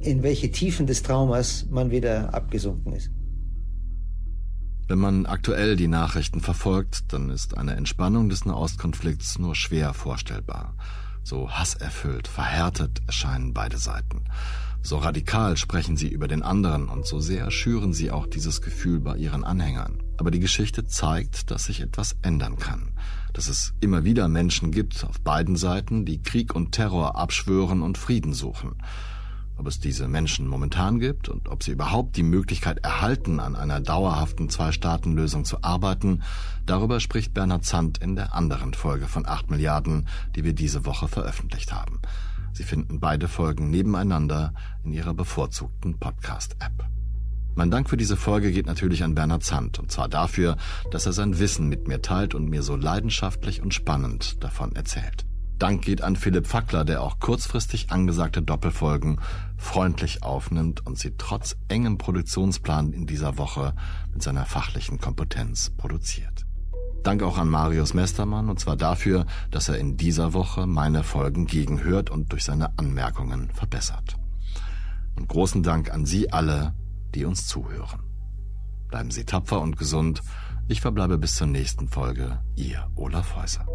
in 0.01 0.23
welche 0.23 0.51
Tiefen 0.51 0.87
des 0.87 1.03
Traumas 1.03 1.67
man 1.71 1.91
wieder 1.91 2.35
abgesunken 2.35 2.95
ist. 2.95 3.11
Wenn 4.89 4.99
man 4.99 5.27
aktuell 5.27 5.77
die 5.77 5.87
Nachrichten 5.87 6.41
verfolgt, 6.41 7.13
dann 7.13 7.31
ist 7.31 7.57
eine 7.57 7.77
Entspannung 7.77 8.29
des 8.29 8.45
Nahostkonflikts 8.45 9.39
nur 9.39 9.55
schwer 9.55 9.95
vorstellbar. 9.95 10.75
So 11.23 11.49
hasserfüllt, 11.49 12.27
verhärtet 12.27 13.03
erscheinen 13.07 13.55
beide 13.55 13.79
Seiten. 13.79 14.25
So 14.83 14.97
radikal 14.97 15.57
sprechen 15.57 15.97
sie 15.97 16.09
über 16.09 16.27
den 16.27 16.43
anderen 16.43 16.89
und 16.89 17.07
so 17.07 17.21
sehr 17.21 17.53
schüren 17.53 17.93
sie 17.93 18.11
auch 18.11 18.27
dieses 18.27 18.63
Gefühl 18.63 18.99
bei 18.99 19.17
ihren 19.17 19.45
Anhängern. 19.45 20.03
Aber 20.21 20.31
die 20.31 20.39
Geschichte 20.39 20.87
zeigt, 20.87 21.51
dass 21.51 21.65
sich 21.65 21.81
etwas 21.81 22.15
ändern 22.21 22.59
kann. 22.59 22.91
Dass 23.33 23.49
es 23.49 23.73
immer 23.81 24.05
wieder 24.05 24.29
Menschen 24.29 24.71
gibt 24.71 25.03
auf 25.03 25.19
beiden 25.23 25.57
Seiten, 25.57 26.05
die 26.05 26.21
Krieg 26.21 26.55
und 26.55 26.73
Terror 26.73 27.17
abschwören 27.17 27.81
und 27.81 27.97
Frieden 27.97 28.35
suchen. 28.35 28.75
Ob 29.57 29.67
es 29.67 29.81
diese 29.81 30.09
Menschen 30.09 30.47
momentan 30.47 31.01
gibt 31.01 31.31
und 31.31 31.49
ob 31.49 31.63
sie 31.63 31.71
überhaupt 31.71 32.19
die 32.19 32.23
Möglichkeit 32.23 32.85
erhalten, 32.85 33.41
an 33.41 33.57
einer 33.57 33.81
dauerhaften 33.81 34.51
Zwei-Staaten-Lösung 34.51 35.47
zu 35.47 35.65
arbeiten, 35.65 36.23
darüber 36.67 37.01
spricht 37.01 37.33
Bernhard 37.33 37.65
Zandt 37.65 37.97
in 37.97 38.15
der 38.15 38.35
anderen 38.35 38.75
Folge 38.75 39.07
von 39.07 39.25
8 39.25 39.51
Milliarden, 39.51 40.07
die 40.37 40.45
wir 40.45 40.53
diese 40.53 40.85
Woche 40.85 41.09
veröffentlicht 41.09 41.73
haben. 41.73 41.99
Sie 42.53 42.65
finden 42.65 43.01
beide 43.01 43.27
Folgen 43.27 43.71
nebeneinander 43.71 44.53
in 44.85 44.93
Ihrer 44.93 45.15
bevorzugten 45.15 45.99
Podcast-App. 45.99 47.00
Mein 47.61 47.71
Dank 47.71 47.91
für 47.91 47.99
diese 47.99 48.17
Folge 48.17 48.53
geht 48.53 48.65
natürlich 48.65 49.05
an 49.05 49.15
Bernhard 49.15 49.45
Zandt, 49.45 49.79
und 49.79 49.93
zwar 49.93 50.09
dafür, 50.09 50.57
dass 50.91 51.05
er 51.05 51.13
sein 51.13 51.39
Wissen 51.39 51.69
mit 51.69 51.89
mir 51.89 52.01
teilt 52.01 52.35
und 52.35 52.49
mir 52.49 52.63
so 52.63 52.75
leidenschaftlich 52.75 53.61
und 53.61 53.75
spannend 53.75 54.43
davon 54.43 54.75
erzählt. 54.75 55.27
Dank 55.59 55.83
geht 55.83 56.01
an 56.01 56.17
Philipp 56.17 56.47
Fackler, 56.47 56.87
der 56.87 57.03
auch 57.03 57.19
kurzfristig 57.19 57.93
angesagte 57.93 58.41
Doppelfolgen 58.41 59.21
freundlich 59.59 60.23
aufnimmt 60.23 60.87
und 60.87 60.99
sie 60.99 61.13
trotz 61.19 61.55
engem 61.69 61.99
Produktionsplan 61.99 62.95
in 62.95 63.07
dieser 63.07 63.37
Woche 63.37 63.75
mit 64.11 64.23
seiner 64.23 64.47
fachlichen 64.47 64.99
Kompetenz 64.99 65.69
produziert. 65.77 66.47
Dank 67.03 67.23
auch 67.23 67.37
an 67.37 67.51
Marius 67.51 67.93
Mestermann, 67.93 68.49
und 68.49 68.59
zwar 68.59 68.77
dafür, 68.77 69.27
dass 69.51 69.69
er 69.69 69.77
in 69.77 69.99
dieser 69.99 70.33
Woche 70.33 70.67
meine 70.67 71.03
Folgen 71.03 71.45
gegenhört 71.45 72.09
und 72.09 72.33
durch 72.33 72.45
seine 72.45 72.79
Anmerkungen 72.79 73.51
verbessert. 73.51 74.17
Und 75.15 75.29
großen 75.29 75.63
Dank 75.63 75.93
an 75.93 76.07
Sie 76.07 76.33
alle, 76.33 76.73
die 77.15 77.25
uns 77.25 77.47
zuhören. 77.47 78.01
Bleiben 78.89 79.11
Sie 79.11 79.25
tapfer 79.25 79.61
und 79.61 79.77
gesund. 79.77 80.23
Ich 80.69 80.81
verbleibe 80.81 81.19
bis 81.19 81.37
zur 81.37 81.47
nächsten 81.47 81.89
Folge. 81.89 82.41
Ihr 82.57 82.91
Olaf 82.97 83.37
Häuser. 83.37 83.67